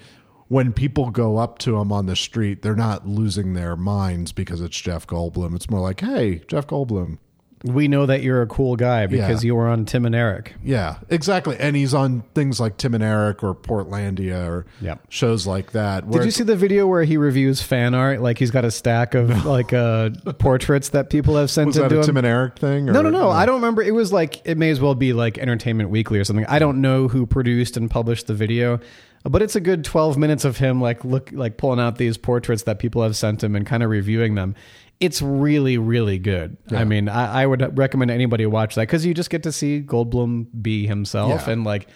when 0.49 0.73
people 0.73 1.11
go 1.11 1.37
up 1.39 1.59
to 1.61 1.77
him 1.79 1.93
on 1.93 2.07
the 2.07 2.17
street, 2.17 2.63
they're 2.63 2.75
not 2.77 3.07
losing 3.07 3.53
their 3.55 3.77
minds 3.77 4.33
because 4.33 4.61
it's 4.61 4.81
Jeff 4.81 5.07
Goldblum. 5.07 5.55
It's 5.55 5.69
more 5.71 5.81
like, 5.81 6.01
"Hey, 6.01 6.43
Jeff 6.49 6.67
Goldblum." 6.67 7.19
We 7.64 7.88
know 7.88 8.07
that 8.07 8.23
you're 8.23 8.42
a 8.42 8.47
cool 8.47 8.77
guy 8.77 9.07
because 9.07 9.42
Yeah. 9.42 9.49
you 9.49 9.55
were 9.57 9.66
on 9.68 9.85
Tim 9.85 10.05
and 10.07 10.14
Eric. 10.14 10.55
Yeah, 10.62 10.97
exactly. 11.09 11.57
And 11.59 11.75
he's 11.75 11.92
on 11.94 12.23
things 12.35 12.61
like 12.61 12.77
Tim 12.77 12.94
and 12.94 13.03
Eric 13.03 13.42
or 13.42 13.55
Portlandia 13.55 14.47
or 14.47 14.66
Yep. 14.81 15.01
shows 15.09 15.47
like 15.47 15.73
that. 15.73 16.09
Did 16.11 16.25
you 16.25 16.31
see 16.31 16.44
the 16.44 16.57
video 16.57 16.87
where 16.87 17.05
he 17.05 17.16
reviews 17.16 17.61
fan 17.62 17.94
art? 17.94 18.21
Like 18.21 18.38
he's 18.38 18.51
got 18.51 18.64
a 18.64 18.71
stack 18.71 19.14
of 19.14 19.44
like 19.44 19.73
uh, 19.73 20.11
portraits 20.38 20.90
that 20.90 21.11
people 21.11 21.37
have 21.37 21.51
sent 21.51 21.68
was 21.68 21.77
in 21.77 21.83
that 21.83 21.92
a 21.92 21.97
him. 21.97 22.03
Tim 22.05 22.16
and 22.16 22.27
Eric 22.27 22.59
thing? 22.59 22.88
Or, 22.88 22.92
no, 22.92 23.03
no, 23.03 23.11
no. 23.11 23.31
I 23.31 23.47
don't 23.47 23.57
remember. 23.57 23.83
It 23.83 23.94
was 23.94 24.12
like 24.12 24.40
it 24.47 24.57
may 24.57 24.71
as 24.71 24.81
well 24.81 24.94
be 24.94 25.12
like 25.12 25.38
Entertainment 25.38 25.90
Weekly 25.90 26.18
or 26.18 26.25
something. 26.25 26.47
I 26.47 26.59
don't 26.59 26.81
know 26.81 27.09
who 27.09 27.27
produced 27.27 27.77
and 27.77 27.90
published 27.90 28.27
the 28.27 28.35
video, 28.35 28.79
but 29.29 29.43
it's 29.43 29.57
a 29.57 29.61
good 29.61 29.85
twelve 29.85 30.17
minutes 30.19 30.45
of 30.45 30.57
him 30.59 30.81
like 30.81 31.05
look 31.05 31.31
like 31.33 31.57
pulling 31.57 31.81
out 31.81 31.97
these 31.97 32.17
portraits 32.17 32.62
that 32.64 32.79
people 32.79 33.03
have 33.03 33.17
sent 33.17 33.43
him 33.43 33.55
and 33.57 33.67
kind 33.67 33.83
of 33.83 33.91
reviewing 33.91 34.35
them. 34.35 34.55
It's 35.01 35.23
really, 35.23 35.79
really 35.79 36.19
good. 36.19 36.57
I 36.73 36.83
mean, 36.85 37.09
I, 37.09 37.43
I 37.43 37.47
would 37.47 37.79
recommend 37.79 38.11
anybody 38.11 38.47
watch 38.47 38.75
that 38.75 38.83
because 38.83 39.07
you 39.07 39.14
just 39.14 39.31
get 39.31 39.45
to 39.45 39.53
see 39.53 39.81
Goldblum 39.81 40.47
be 40.61 40.88
himself 40.88 41.45
Yeah. 41.47 41.53
and 41.53 41.62
like 41.64 41.87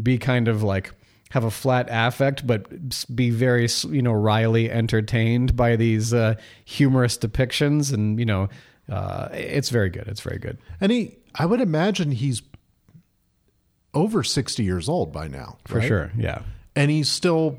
be 0.00 0.16
kind 0.16 0.46
of 0.46 0.62
like 0.62 0.92
have 1.30 1.42
a 1.42 1.50
flat 1.50 1.88
affect, 1.90 2.46
but 2.46 2.66
be 3.14 3.30
very 3.30 3.66
you 3.88 4.02
know 4.02 4.12
wryly 4.12 4.70
entertained 4.70 5.56
by 5.56 5.74
these 5.76 6.14
uh, 6.14 6.34
humorous 6.64 7.18
depictions, 7.18 7.92
and 7.92 8.18
you 8.20 8.26
know, 8.26 8.48
uh, 8.88 9.28
it's 9.32 9.70
very 9.70 9.90
good. 9.90 10.06
It's 10.06 10.20
very 10.20 10.38
good. 10.38 10.58
And 10.80 10.92
he, 10.92 11.16
I 11.34 11.46
would 11.46 11.60
imagine 11.60 12.12
he's 12.12 12.42
over 13.94 14.22
sixty 14.22 14.62
years 14.62 14.88
old 14.88 15.12
by 15.12 15.28
now, 15.28 15.58
For 15.66 15.78
right? 15.78 15.88
sure. 15.88 16.12
Yeah. 16.16 16.42
And 16.74 16.90
he's 16.90 17.08
still, 17.08 17.58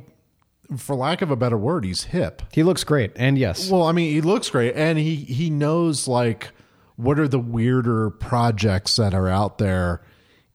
for 0.78 0.96
lack 0.96 1.22
of 1.22 1.30
a 1.32 1.36
better 1.36 1.58
word, 1.58 1.86
he's 1.86 2.06
hip. 2.06 2.42
He 2.52 2.64
looks 2.64 2.84
great. 2.84 3.12
And 3.16 3.38
yes. 3.38 3.70
Well, 3.70 3.84
I 3.84 3.92
mean, 3.92 4.12
he 4.12 4.22
looks 4.22 4.50
great, 4.50 4.76
and 4.76 4.98
he 4.98 5.16
he 5.16 5.50
knows 5.50 6.08
like 6.08 6.52
what 6.96 7.20
are 7.20 7.28
the 7.28 7.40
weirder 7.40 8.10
projects 8.12 8.96
that 8.98 9.14
are 9.14 9.28
out 9.28 9.58
there 9.58 10.02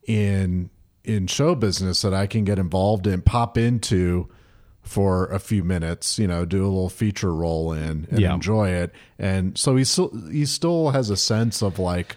in 0.07 0.71
in 1.05 1.27
show 1.27 1.55
business 1.55 2.03
that 2.03 2.13
I 2.15 2.27
can 2.27 2.45
get 2.45 2.59
involved 2.59 3.07
in, 3.07 3.23
pop 3.23 3.57
into 3.57 4.29
for 4.83 5.27
a 5.27 5.39
few 5.39 5.63
minutes, 5.65 6.19
you 6.19 6.27
know, 6.27 6.45
do 6.45 6.63
a 6.65 6.69
little 6.69 6.89
feature 6.89 7.35
role 7.35 7.73
in 7.73 8.07
and 8.11 8.21
Yeah. 8.21 8.35
enjoy 8.35 8.71
it. 8.71 8.93
And 9.19 9.57
so 9.59 9.77
he 9.77 9.85
still 9.85 10.11
he 10.31 10.47
still 10.47 10.91
has 10.91 11.11
a 11.11 11.17
sense 11.17 11.63
of 11.63 11.79
like 11.79 12.17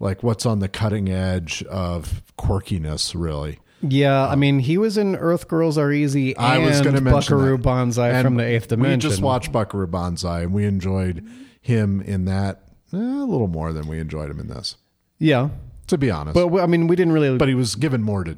like 0.00 0.22
what's 0.22 0.44
on 0.46 0.58
the 0.60 0.68
cutting 0.68 1.08
edge 1.08 1.62
of 1.64 2.22
quirkiness, 2.38 3.14
really. 3.14 3.58
Yeah. 3.82 4.26
I 4.26 4.34
mean, 4.36 4.58
he 4.58 4.78
was 4.78 4.96
in 4.96 5.16
Earth 5.16 5.48
Girls 5.48 5.76
Are 5.78 5.92
Easy 5.92 6.36
and 6.36 6.44
I 6.46 6.58
was 6.58 6.80
to 6.80 6.92
mention 6.92 7.04
Buckaroo 7.12 7.56
that. 7.56 7.62
Banzai 7.62 8.10
And 8.10 8.24
from 8.24 8.34
the 8.36 8.44
Eighth 8.44 8.68
Dimension. 8.68 9.08
We 9.08 9.10
just 9.14 9.22
watched 9.22 9.52
Buckaroo 9.52 9.86
Banzai, 9.86 10.42
and 10.42 10.52
we 10.52 10.64
enjoyed 10.64 11.26
him 11.60 12.00
in 12.00 12.24
that 12.26 12.62
eh, 12.92 12.96
a 12.96 13.00
little 13.26 13.48
more 13.48 13.72
than 13.72 13.86
we 13.88 13.98
enjoyed 13.98 14.30
him 14.30 14.40
in 14.40 14.48
this. 14.48 14.76
Yeah. 15.18 15.50
To 15.88 15.98
be 15.98 16.10
honest, 16.10 16.34
But 16.34 16.58
I 16.60 16.66
mean, 16.66 16.88
we 16.88 16.96
didn't 16.96 17.12
really. 17.12 17.36
but 17.38 17.48
he 17.48 17.54
was 17.54 17.76
given 17.76 18.02
more 18.02 18.24
to 18.24 18.36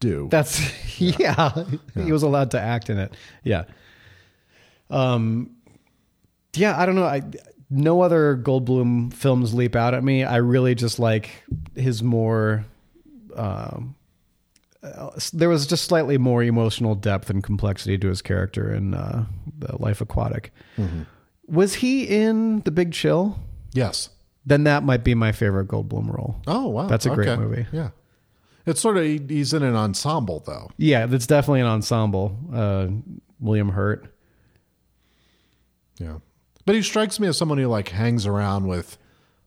do. 0.00 0.28
That's 0.30 0.60
yeah. 1.00 1.64
He 1.94 2.12
was 2.12 2.22
allowed 2.22 2.50
to 2.50 2.60
act 2.60 2.90
in 2.90 2.98
it. 2.98 3.14
Yeah. 3.44 3.64
Um. 4.90 5.56
Yeah, 6.54 6.78
I 6.78 6.84
don't 6.84 6.96
know. 6.96 7.04
I 7.06 7.22
no 7.70 8.02
other 8.02 8.36
Goldblum 8.36 9.14
films 9.14 9.54
leap 9.54 9.74
out 9.74 9.94
at 9.94 10.04
me. 10.04 10.22
I 10.24 10.36
really 10.36 10.74
just 10.74 10.98
like 10.98 11.30
his 11.74 12.02
more. 12.02 12.66
Um, 13.34 13.94
uh, 14.82 15.10
there 15.32 15.48
was 15.48 15.66
just 15.66 15.84
slightly 15.84 16.18
more 16.18 16.42
emotional 16.42 16.94
depth 16.94 17.30
and 17.30 17.42
complexity 17.42 17.96
to 17.98 18.08
his 18.08 18.20
character 18.22 18.72
in 18.74 18.94
uh, 18.94 19.26
the 19.58 19.76
Life 19.80 20.00
Aquatic. 20.00 20.52
Was 21.46 21.74
he 21.74 22.04
in 22.04 22.60
The 22.60 22.70
Big 22.70 22.92
Chill? 22.92 23.38
Yes. 23.72 24.08
Then 24.44 24.64
that 24.64 24.82
might 24.82 25.04
be 25.04 25.14
my 25.14 25.30
favorite 25.32 25.68
Goldblum 25.68 26.12
role. 26.12 26.42
Oh 26.48 26.66
wow, 26.68 26.86
That's 26.88 27.06
a 27.06 27.10
great 27.10 27.28
Okay. 27.28 27.40
movie. 27.40 27.66
Yeah, 27.72 27.90
it's 28.66 28.80
sort 28.80 28.96
of 28.96 29.04
he's 29.04 29.52
in 29.52 29.62
an 29.62 29.76
ensemble 29.76 30.42
though. 30.44 30.68
Yeah, 30.78 31.06
that's 31.06 31.26
definitely 31.28 31.60
an 31.60 31.68
ensemble. 31.68 32.36
Uh, 32.52 32.88
William 33.38 33.68
Hurt. 33.68 34.12
Yeah, 35.98 36.16
but 36.66 36.74
he 36.74 36.82
strikes 36.82 37.20
me 37.20 37.28
as 37.28 37.36
someone 37.38 37.58
who 37.58 37.68
like 37.68 37.90
hangs 37.90 38.26
around 38.26 38.66
with 38.66 38.98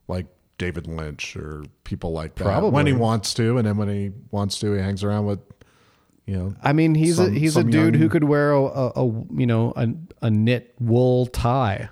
like 0.08 0.28
David 0.58 0.88
Lynch 0.88 1.36
or 1.36 1.63
people 1.84 2.12
like 2.12 2.36
that 2.36 2.44
Probably. 2.46 2.72
when 2.72 2.88
he 2.88 2.94
wants 2.94 3.34
to, 3.36 3.58
and 3.58 3.68
then 3.68 3.78
when 3.78 3.89
he 3.89 4.12
wants 4.32 4.60
to, 4.60 4.74
he 4.74 4.80
hangs 4.80 5.04
around 5.04 5.26
with 5.26 5.39
you 6.26 6.36
know. 6.36 6.56
I 6.63 6.74
mean, 6.74 6.96
he's 6.96 7.18
Some- 7.18 7.36
a 7.36 7.38
he's 7.38 7.58
a 7.58 7.63
dude 7.63 7.94
young- 7.94 8.02
who 8.02 8.10
could 8.10 8.24
wear 8.24 8.52
a, 8.54 8.63
a, 8.63 8.88
a 8.96 9.06
you 9.36 9.46
know 9.46 9.74
a, 9.76 9.88
a 10.22 10.30
knit 10.32 10.74
wool 10.80 11.26
tie 11.28 11.89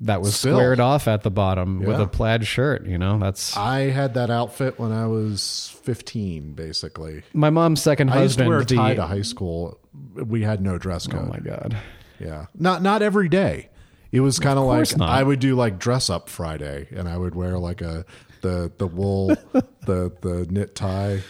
that 0.00 0.20
was 0.20 0.36
Still. 0.36 0.56
squared 0.56 0.78
off 0.78 1.08
at 1.08 1.22
the 1.22 1.30
bottom 1.30 1.80
with 1.80 1.98
a 1.98 2.06
plaid 2.06 2.46
shirt. 2.46 2.84
You 2.86 2.98
know, 2.98 3.18
that's 3.18 3.56
I 3.56 3.84
had 3.90 4.12
that 4.14 4.28
outfit 4.30 4.78
when 4.78 4.92
I 4.92 5.06
was 5.06 5.74
fifteen, 5.82 6.52
basically. 6.52 7.22
my 7.32 7.48
mom's 7.50 7.80
second 7.82 8.08
husband. 8.08 8.20
I 8.20 8.24
used 8.24 8.38
to 8.38 8.76
wear 8.76 8.82
a 8.84 8.88
tie 8.88 8.94
the- 8.94 9.02
to 9.02 9.06
high 9.06 9.22
school. 9.22 9.78
We 10.14 10.42
had 10.42 10.60
no 10.60 10.76
dress 10.76 11.06
oh 11.08 11.12
code. 11.12 11.22
oh 11.24 11.28
my 11.28 11.38
god. 11.38 11.76
Yeah, 12.18 12.46
not 12.58 12.82
not 12.82 13.00
every 13.00 13.28
day. 13.28 13.70
It 14.16 14.20
was 14.20 14.38
kind 14.38 14.58
of 14.58 14.64
like 14.64 14.96
not. 14.96 15.08
I 15.10 15.22
would 15.22 15.38
do 15.40 15.54
like 15.54 15.78
dress 15.78 16.08
up 16.10 16.28
Friday, 16.28 16.88
and 16.90 17.08
I 17.08 17.16
would 17.16 17.34
wear 17.34 17.58
like 17.58 17.80
a 17.82 18.04
the 18.40 18.72
the 18.78 18.86
wool 18.86 19.28
the 19.52 20.12
the 20.20 20.46
knit 20.50 20.74
tie, 20.74 21.20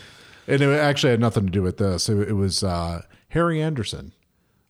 and 0.46 0.62
it 0.62 0.78
actually 0.78 1.10
had 1.10 1.20
nothing 1.20 1.46
to 1.46 1.50
do 1.52 1.62
with 1.62 1.78
this. 1.78 2.08
It, 2.08 2.28
it 2.28 2.32
was 2.34 2.62
uh, 2.64 3.02
Harry 3.28 3.60
Anderson 3.60 4.12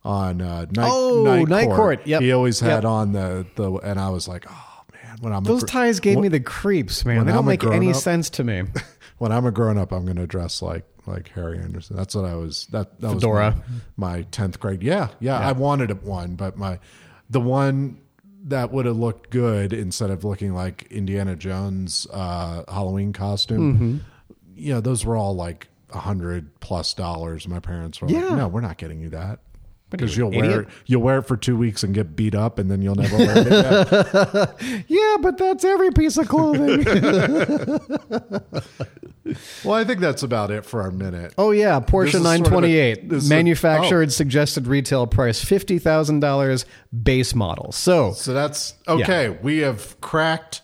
on 0.04 0.40
uh, 0.40 0.66
night, 0.70 0.88
Oh, 0.90 1.24
night, 1.24 1.48
Night 1.48 1.64
court. 1.66 1.76
Court. 1.76 2.06
Yep. 2.06 2.22
He 2.22 2.32
always 2.32 2.60
had 2.60 2.82
Yep. 2.82 2.84
on 2.84 3.12
the 3.12 3.46
the, 3.56 3.72
and 3.72 3.98
I 3.98 4.10
was 4.10 4.28
like, 4.28 4.46
oh 4.48 4.82
man, 4.94 5.16
when 5.20 5.32
I'm 5.32 5.42
Those 5.44 5.62
gr- 5.62 5.66
ties 5.68 6.00
gave 6.00 6.18
me 6.18 6.28
the 6.28 6.40
creeps, 6.40 7.04
man. 7.04 7.26
They 7.26 7.32
don't 7.32 7.40
I'm 7.40 7.46
make 7.46 7.64
any 7.64 7.86
grown-up- 7.86 7.96
sense 8.02 8.30
to 8.30 8.44
me. 8.44 8.62
when 9.18 9.32
I'm 9.32 9.44
a 9.46 9.50
grown 9.50 9.78
up, 9.78 9.92
I'm 9.92 10.04
going 10.04 10.16
to 10.16 10.26
dress 10.26 10.62
like 10.62 10.84
like 11.06 11.28
Harry 11.30 11.58
Anderson. 11.58 11.96
That's 11.96 12.14
what 12.14 12.24
I 12.24 12.34
was. 12.36 12.66
That 12.72 13.00
that 13.00 13.14
Fedora. 13.14 13.56
was 13.68 13.80
my 13.96 14.22
tenth 14.30 14.58
grade. 14.60 14.82
Yeah, 14.82 15.08
yeah, 15.20 15.38
I 15.38 15.52
wanted 15.52 16.02
one, 16.04 16.36
but 16.36 16.56
my 16.56 16.78
the 17.30 17.40
one 17.40 17.98
that 18.46 18.72
would 18.72 18.86
have 18.86 18.96
looked 18.96 19.30
good 19.30 19.72
instead 19.72 20.10
of 20.10 20.24
looking 20.24 20.54
like 20.54 20.86
Indiana 20.90 21.36
Jones 21.36 22.06
uh, 22.12 22.64
Halloween 22.72 23.12
costume. 23.12 23.74
Mm-hmm. 23.74 23.96
You 24.54 24.74
know, 24.74 24.80
those 24.80 25.04
were 25.04 25.16
all 25.16 25.34
like 25.36 25.68
a 25.92 25.98
hundred 25.98 26.58
plus 26.60 26.94
dollars. 26.94 27.46
My 27.46 27.60
parents 27.60 28.00
were 28.00 28.08
Yeah. 28.08 28.24
like, 28.26 28.38
"No, 28.38 28.48
we're 28.48 28.60
not 28.60 28.78
getting 28.78 29.00
you 29.00 29.10
that." 29.10 29.40
Because 29.88 30.16
you, 30.16 30.24
you'll 30.24 30.32
an 30.32 30.38
wear 30.40 30.50
idiot? 30.62 30.68
you'll 30.86 31.02
wear 31.02 31.18
it 31.18 31.22
for 31.26 31.36
two 31.36 31.56
weeks 31.56 31.84
and 31.84 31.94
get 31.94 32.16
beat 32.16 32.34
up, 32.34 32.58
and 32.58 32.68
then 32.68 32.82
you'll 32.82 32.96
never 32.96 33.16
wear 33.16 33.38
it 33.38 33.46
again. 33.46 34.84
Yeah, 34.88 35.16
but 35.20 35.38
that's 35.38 35.64
every 35.64 35.92
piece 35.92 36.16
of 36.16 36.26
clothing. 36.26 36.84
well, 39.64 39.74
I 39.74 39.84
think 39.84 40.00
that's 40.00 40.22
about 40.22 40.50
it 40.50 40.64
for 40.64 40.82
our 40.82 40.90
minute. 40.90 41.34
oh 41.38 41.50
yeah, 41.50 41.80
Porsche 41.80 42.06
is 42.06 42.12
sort 42.12 42.20
of 42.22 42.26
a- 42.26 42.38
928, 42.38 43.08
this 43.08 43.26
a- 43.26 43.30
manufactured 43.30 44.12
suggested 44.12 44.66
retail 44.66 45.06
price 45.06 45.44
fifty 45.44 45.78
thousand 45.78 46.20
dollars, 46.20 46.64
base 47.02 47.34
model. 47.34 47.72
So 47.72 48.12
So 48.12 48.32
that's 48.34 48.74
okay. 48.88 49.30
We 49.42 49.58
have 49.58 50.00
cracked 50.00 50.62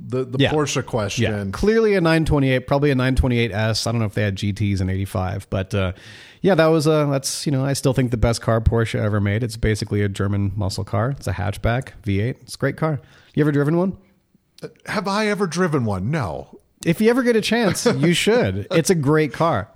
the 0.00 0.24
the 0.24 0.38
Yeah. 0.38 0.52
Porsche 0.52 0.76
Yeah, 0.76 0.82
question. 0.82 1.52
clearly 1.52 1.94
a 1.96 2.00
928, 2.00 2.66
probably 2.68 2.90
a 2.90 2.94
928s. 2.94 3.86
I 3.86 3.90
don't 3.90 3.98
know 3.98 4.06
if 4.06 4.14
they 4.14 4.22
had 4.22 4.36
GTs 4.36 4.80
in 4.80 4.88
85, 4.88 5.48
but 5.50 5.74
uh, 5.74 5.92
yeah, 6.40 6.54
that 6.54 6.66
was 6.66 6.86
a 6.86 7.08
that's 7.10 7.46
you 7.46 7.50
know 7.52 7.64
I 7.64 7.72
still 7.72 7.92
think 7.92 8.12
the 8.12 8.16
best 8.16 8.40
car 8.40 8.60
Porsche 8.60 8.94
ever 9.00 9.20
made. 9.20 9.42
It's 9.42 9.56
basically 9.56 10.02
a 10.02 10.08
German 10.08 10.52
muscle 10.54 10.84
car. 10.84 11.10
It's 11.10 11.26
a 11.26 11.32
hatchback 11.32 11.92
V8. 12.04 12.42
It's 12.42 12.54
a 12.54 12.58
great 12.58 12.76
car. 12.76 13.00
You 13.34 13.42
ever 13.42 13.50
driven 13.52 13.76
one? 13.76 13.96
Have 14.86 15.06
I 15.08 15.26
ever 15.28 15.46
driven 15.48 15.84
one? 15.84 16.10
No. 16.12 16.58
If 16.84 17.00
you 17.00 17.10
ever 17.10 17.22
get 17.22 17.36
a 17.36 17.40
chance, 17.40 17.86
you 17.86 18.14
should. 18.14 18.66
It's 18.70 18.90
a 18.90 18.94
great 18.94 19.32
car. 19.32 19.68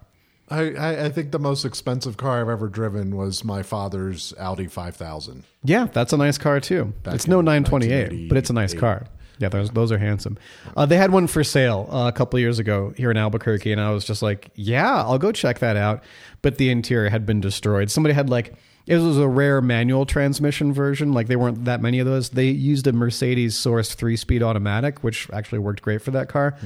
I, 0.49 1.07
I, 1.07 1.09
think 1.09 1.31
the 1.31 1.39
most 1.39 1.65
expensive 1.65 2.19
car 2.19 2.43
I've 2.43 2.49
ever 2.49 2.69
driven 2.69 3.17
was 3.17 3.43
my 3.43 3.63
father's 3.63 4.35
Audi 4.39 4.67
5000. 4.67 5.45
Yeah, 5.65 5.87
that's 5.91 6.13
a 6.13 6.19
nice 6.19 6.37
car 6.37 6.61
too. 6.61 6.93
it's 7.07 7.27
no 7.27 7.41
928, 7.41 8.29
but 8.29 8.37
it's 8.37 8.51
a 8.51 8.53
nice 8.53 8.75
car. 8.75 9.07
Yeah, 9.39 9.49
those 9.49 9.71
those 9.71 9.91
are 9.91 9.99
handsome. 9.99 10.39
Uh, 10.77 10.87
they 10.87 10.97
had 10.97 11.11
one 11.11 11.27
for 11.27 11.43
sale 11.43 11.89
uh, 11.91 12.07
a 12.07 12.13
couple 12.13 12.39
years 12.39 12.59
ago 12.59 12.93
here 12.97 13.11
in 13.11 13.17
Albuquerque, 13.17 13.73
and 13.73 13.81
I 13.81 13.91
was 13.91 14.05
just 14.05 14.23
like, 14.23 14.51
"Yeah, 14.55 15.03
I'll 15.03 15.19
go 15.19 15.33
check 15.33 15.59
that 15.61 15.77
out." 15.77 16.05
But 16.43 16.59
the 16.59 16.71
interior 16.71 17.09
had 17.09 17.27
been 17.27 17.41
destroyed. 17.41 17.91
Somebody 17.91 18.15
had 18.15 18.31
like 18.31 18.55
it 18.87 18.97
was 18.97 19.19
a 19.19 19.29
rare 19.29 19.61
manual 19.61 20.07
transmission 20.07 20.73
version. 20.73 21.13
Like 21.13 21.29
they 21.29 21.37
weren't 21.37 21.65
that 21.67 21.81
many 21.81 21.99
of 21.99 22.07
those. 22.07 22.31
They 22.31 22.47
used 22.47 22.87
a 22.87 22.93
Mercedes 22.93 23.55
sourced 23.55 23.95
three 23.95 24.17
speed 24.17 24.43
automatic, 24.43 25.05
which 25.05 25.29
actually 25.33 25.61
worked 25.61 25.83
great 25.83 26.03
for 26.03 26.11
that 26.13 26.29
car. 26.29 26.57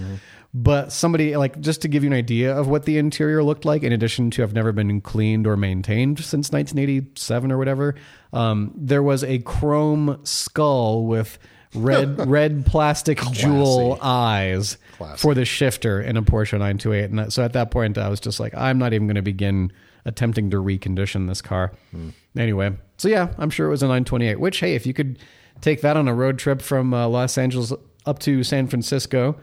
But 0.55 0.91
somebody 0.91 1.37
like 1.37 1.61
just 1.61 1.83
to 1.83 1.89
give 1.89 2.03
you 2.03 2.09
an 2.11 2.17
idea 2.17 2.57
of 2.57 2.69
what 2.69 2.85
the 2.85 2.97
interior 2.97 3.43
looked 3.43 3.67
like, 3.67 3.83
in 3.83 3.93
addition 3.93 4.31
to 4.33 4.43
have 4.43 4.55
never 4.55 4.73
been 4.73 5.01
cleaned 5.03 5.47
or 5.47 5.57
maintained 5.57 6.19
since 6.19 6.51
1987 6.51 7.53
or 7.53 7.59
whatever, 7.59 7.95
um, 8.33 8.73
there 8.75 9.03
was 9.03 9.23
a 9.23 9.39
chrome 9.41 10.19
skull 10.25 11.05
with 11.05 11.39
red 11.75 12.27
red 12.29 12.65
plastic 12.65 13.21
jewel 13.33 13.99
eyes 14.01 14.79
Classic. 14.97 15.19
for 15.19 15.35
the 15.35 15.45
shifter 15.45 16.01
in 16.01 16.17
a 16.17 16.23
Porsche 16.23 16.53
928. 16.53 17.11
And 17.11 17.33
so 17.33 17.45
at 17.45 17.53
that 17.53 17.71
point, 17.71 17.99
I 17.99 18.09
was 18.09 18.21
just 18.21 18.41
like, 18.41 18.55
I'm 18.55 18.79
not 18.79 18.95
even 18.95 19.07
going 19.07 19.17
to 19.17 19.23
begin 19.23 19.73
attempting 20.07 20.49
to 20.51 20.57
recondition 20.57 21.29
this 21.29 21.43
car. 21.43 21.73
Anyway, 22.39 22.73
so 22.97 23.09
yeah, 23.09 23.35
I'm 23.37 23.51
sure 23.51 23.67
it 23.67 23.71
was 23.71 23.83
a 23.83 23.87
928. 23.87 24.41
Which 24.41 24.61
hey, 24.61 24.75
if 24.75 24.87
you 24.87 24.95
could 24.95 25.19
take 25.61 25.83
that 25.83 25.97
on 25.99 26.09
a 26.09 26.15
road 26.15 26.39
trip 26.39 26.63
from 26.63 26.95
uh, 26.95 27.07
Los 27.09 27.37
Angeles 27.37 27.73
up 28.07 28.19
to 28.21 28.43
San 28.43 28.67
Francisco 28.69 29.37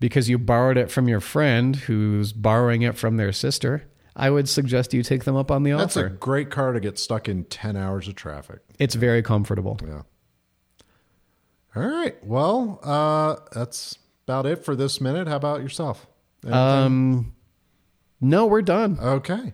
because 0.00 0.28
you 0.28 0.38
borrowed 0.38 0.76
it 0.76 0.90
from 0.90 1.08
your 1.08 1.20
friend 1.20 1.76
who's 1.76 2.32
borrowing 2.32 2.82
it 2.82 2.96
from 2.96 3.16
their 3.16 3.32
sister, 3.32 3.84
I 4.16 4.30
would 4.30 4.48
suggest 4.48 4.92
you 4.94 5.02
take 5.02 5.24
them 5.24 5.36
up 5.36 5.50
on 5.50 5.62
the 5.62 5.72
offer. 5.72 5.82
That's 5.84 5.96
a 5.96 6.08
great 6.08 6.50
car 6.50 6.72
to 6.72 6.80
get 6.80 6.98
stuck 6.98 7.28
in 7.28 7.44
10 7.44 7.76
hours 7.76 8.08
of 8.08 8.14
traffic. 8.16 8.60
it's 8.78 8.94
very 8.96 9.22
comfortable. 9.22 9.78
Yeah. 9.86 10.02
All 11.76 11.86
right. 11.86 12.16
Well, 12.24 12.80
uh, 12.82 13.36
that's 13.52 13.98
about 14.26 14.46
it 14.46 14.64
for 14.64 14.74
this 14.74 15.00
minute. 15.00 15.28
How 15.28 15.36
about 15.36 15.60
yourself? 15.62 16.06
Um, 16.46 17.34
no, 18.20 18.46
we're 18.46 18.62
done. 18.62 18.98
Okay. 19.00 19.52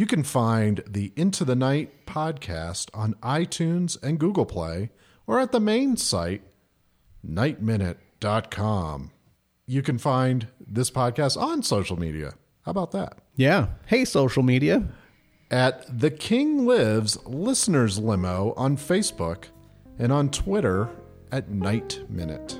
You 0.00 0.06
can 0.06 0.22
find 0.22 0.82
the 0.86 1.12
Into 1.14 1.44
the 1.44 1.54
Night 1.54 2.06
podcast 2.06 2.88
on 2.94 3.16
iTunes 3.22 4.02
and 4.02 4.18
Google 4.18 4.46
Play 4.46 4.88
or 5.26 5.38
at 5.38 5.52
the 5.52 5.60
main 5.60 5.98
site, 5.98 6.40
nightminute.com. 7.22 9.10
You 9.66 9.82
can 9.82 9.98
find 9.98 10.46
this 10.58 10.90
podcast 10.90 11.38
on 11.38 11.62
social 11.62 11.98
media. 11.98 12.32
How 12.62 12.70
about 12.70 12.92
that? 12.92 13.18
Yeah. 13.36 13.66
Hey, 13.84 14.06
social 14.06 14.42
media. 14.42 14.88
At 15.50 16.00
The 16.00 16.10
King 16.10 16.64
Lives 16.64 17.22
Listeners 17.26 17.98
Limo 17.98 18.54
on 18.56 18.78
Facebook 18.78 19.48
and 19.98 20.10
on 20.10 20.30
Twitter 20.30 20.88
at 21.30 21.50
Night 21.50 22.00
Minute. 22.08 22.58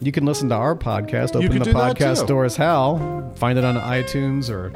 You 0.00 0.12
can 0.12 0.24
listen 0.24 0.48
to 0.48 0.54
our 0.54 0.74
podcast. 0.74 1.36
Open 1.36 1.58
the 1.58 1.72
podcast 1.72 2.24
store 2.24 2.46
as 2.46 2.56
hell. 2.56 3.30
Find 3.36 3.58
it 3.58 3.66
on 3.66 3.74
iTunes 3.74 4.48
or 4.48 4.70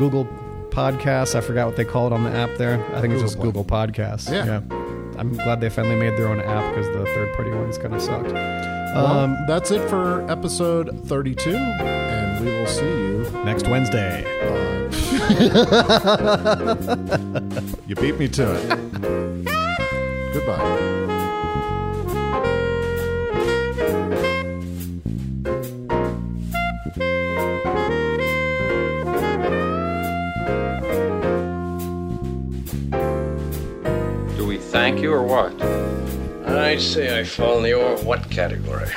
Google 0.00 0.24
Podcasts. 0.70 1.34
I 1.34 1.42
forgot 1.42 1.66
what 1.66 1.76
they 1.76 1.84
call 1.84 2.06
it 2.06 2.12
on 2.14 2.24
the 2.24 2.30
app 2.30 2.56
there. 2.56 2.82
I 2.96 3.02
think 3.02 3.12
it's 3.12 3.22
just 3.22 3.36
Google 3.36 3.64
Google 3.64 3.76
Podcasts. 3.76 4.32
Yeah. 4.32 4.62
I'm 5.18 5.34
glad 5.34 5.60
they 5.60 5.68
finally 5.68 5.96
made 5.96 6.16
their 6.18 6.28
own 6.28 6.40
app 6.40 6.74
because 6.74 6.86
the 6.96 7.04
third 7.04 7.34
party 7.34 7.50
ones 7.50 7.76
kind 7.76 7.94
of 7.94 8.00
sucked. 8.00 8.32
Well, 8.32 9.06
Um, 9.06 9.36
that's 9.46 9.70
it 9.70 9.86
for 9.90 10.28
episode 10.30 11.06
32, 11.06 11.50
and 11.54 12.42
we 12.44 12.50
will 12.50 12.66
see 12.66 12.86
you 12.86 13.30
next 13.44 13.68
Wednesday. 13.68 14.24
You 17.86 17.94
beat 17.96 18.18
me 18.18 18.28
to 18.28 18.54
it. 18.54 18.68
Goodbye. 20.32 20.96
Or 35.12 35.22
what? 35.24 35.60
I'd 36.46 36.80
say 36.80 37.18
I 37.18 37.24
fall 37.24 37.58
in 37.58 37.64
the 37.64 37.74
or 37.74 37.96
what 38.04 38.28
category. 38.30 38.90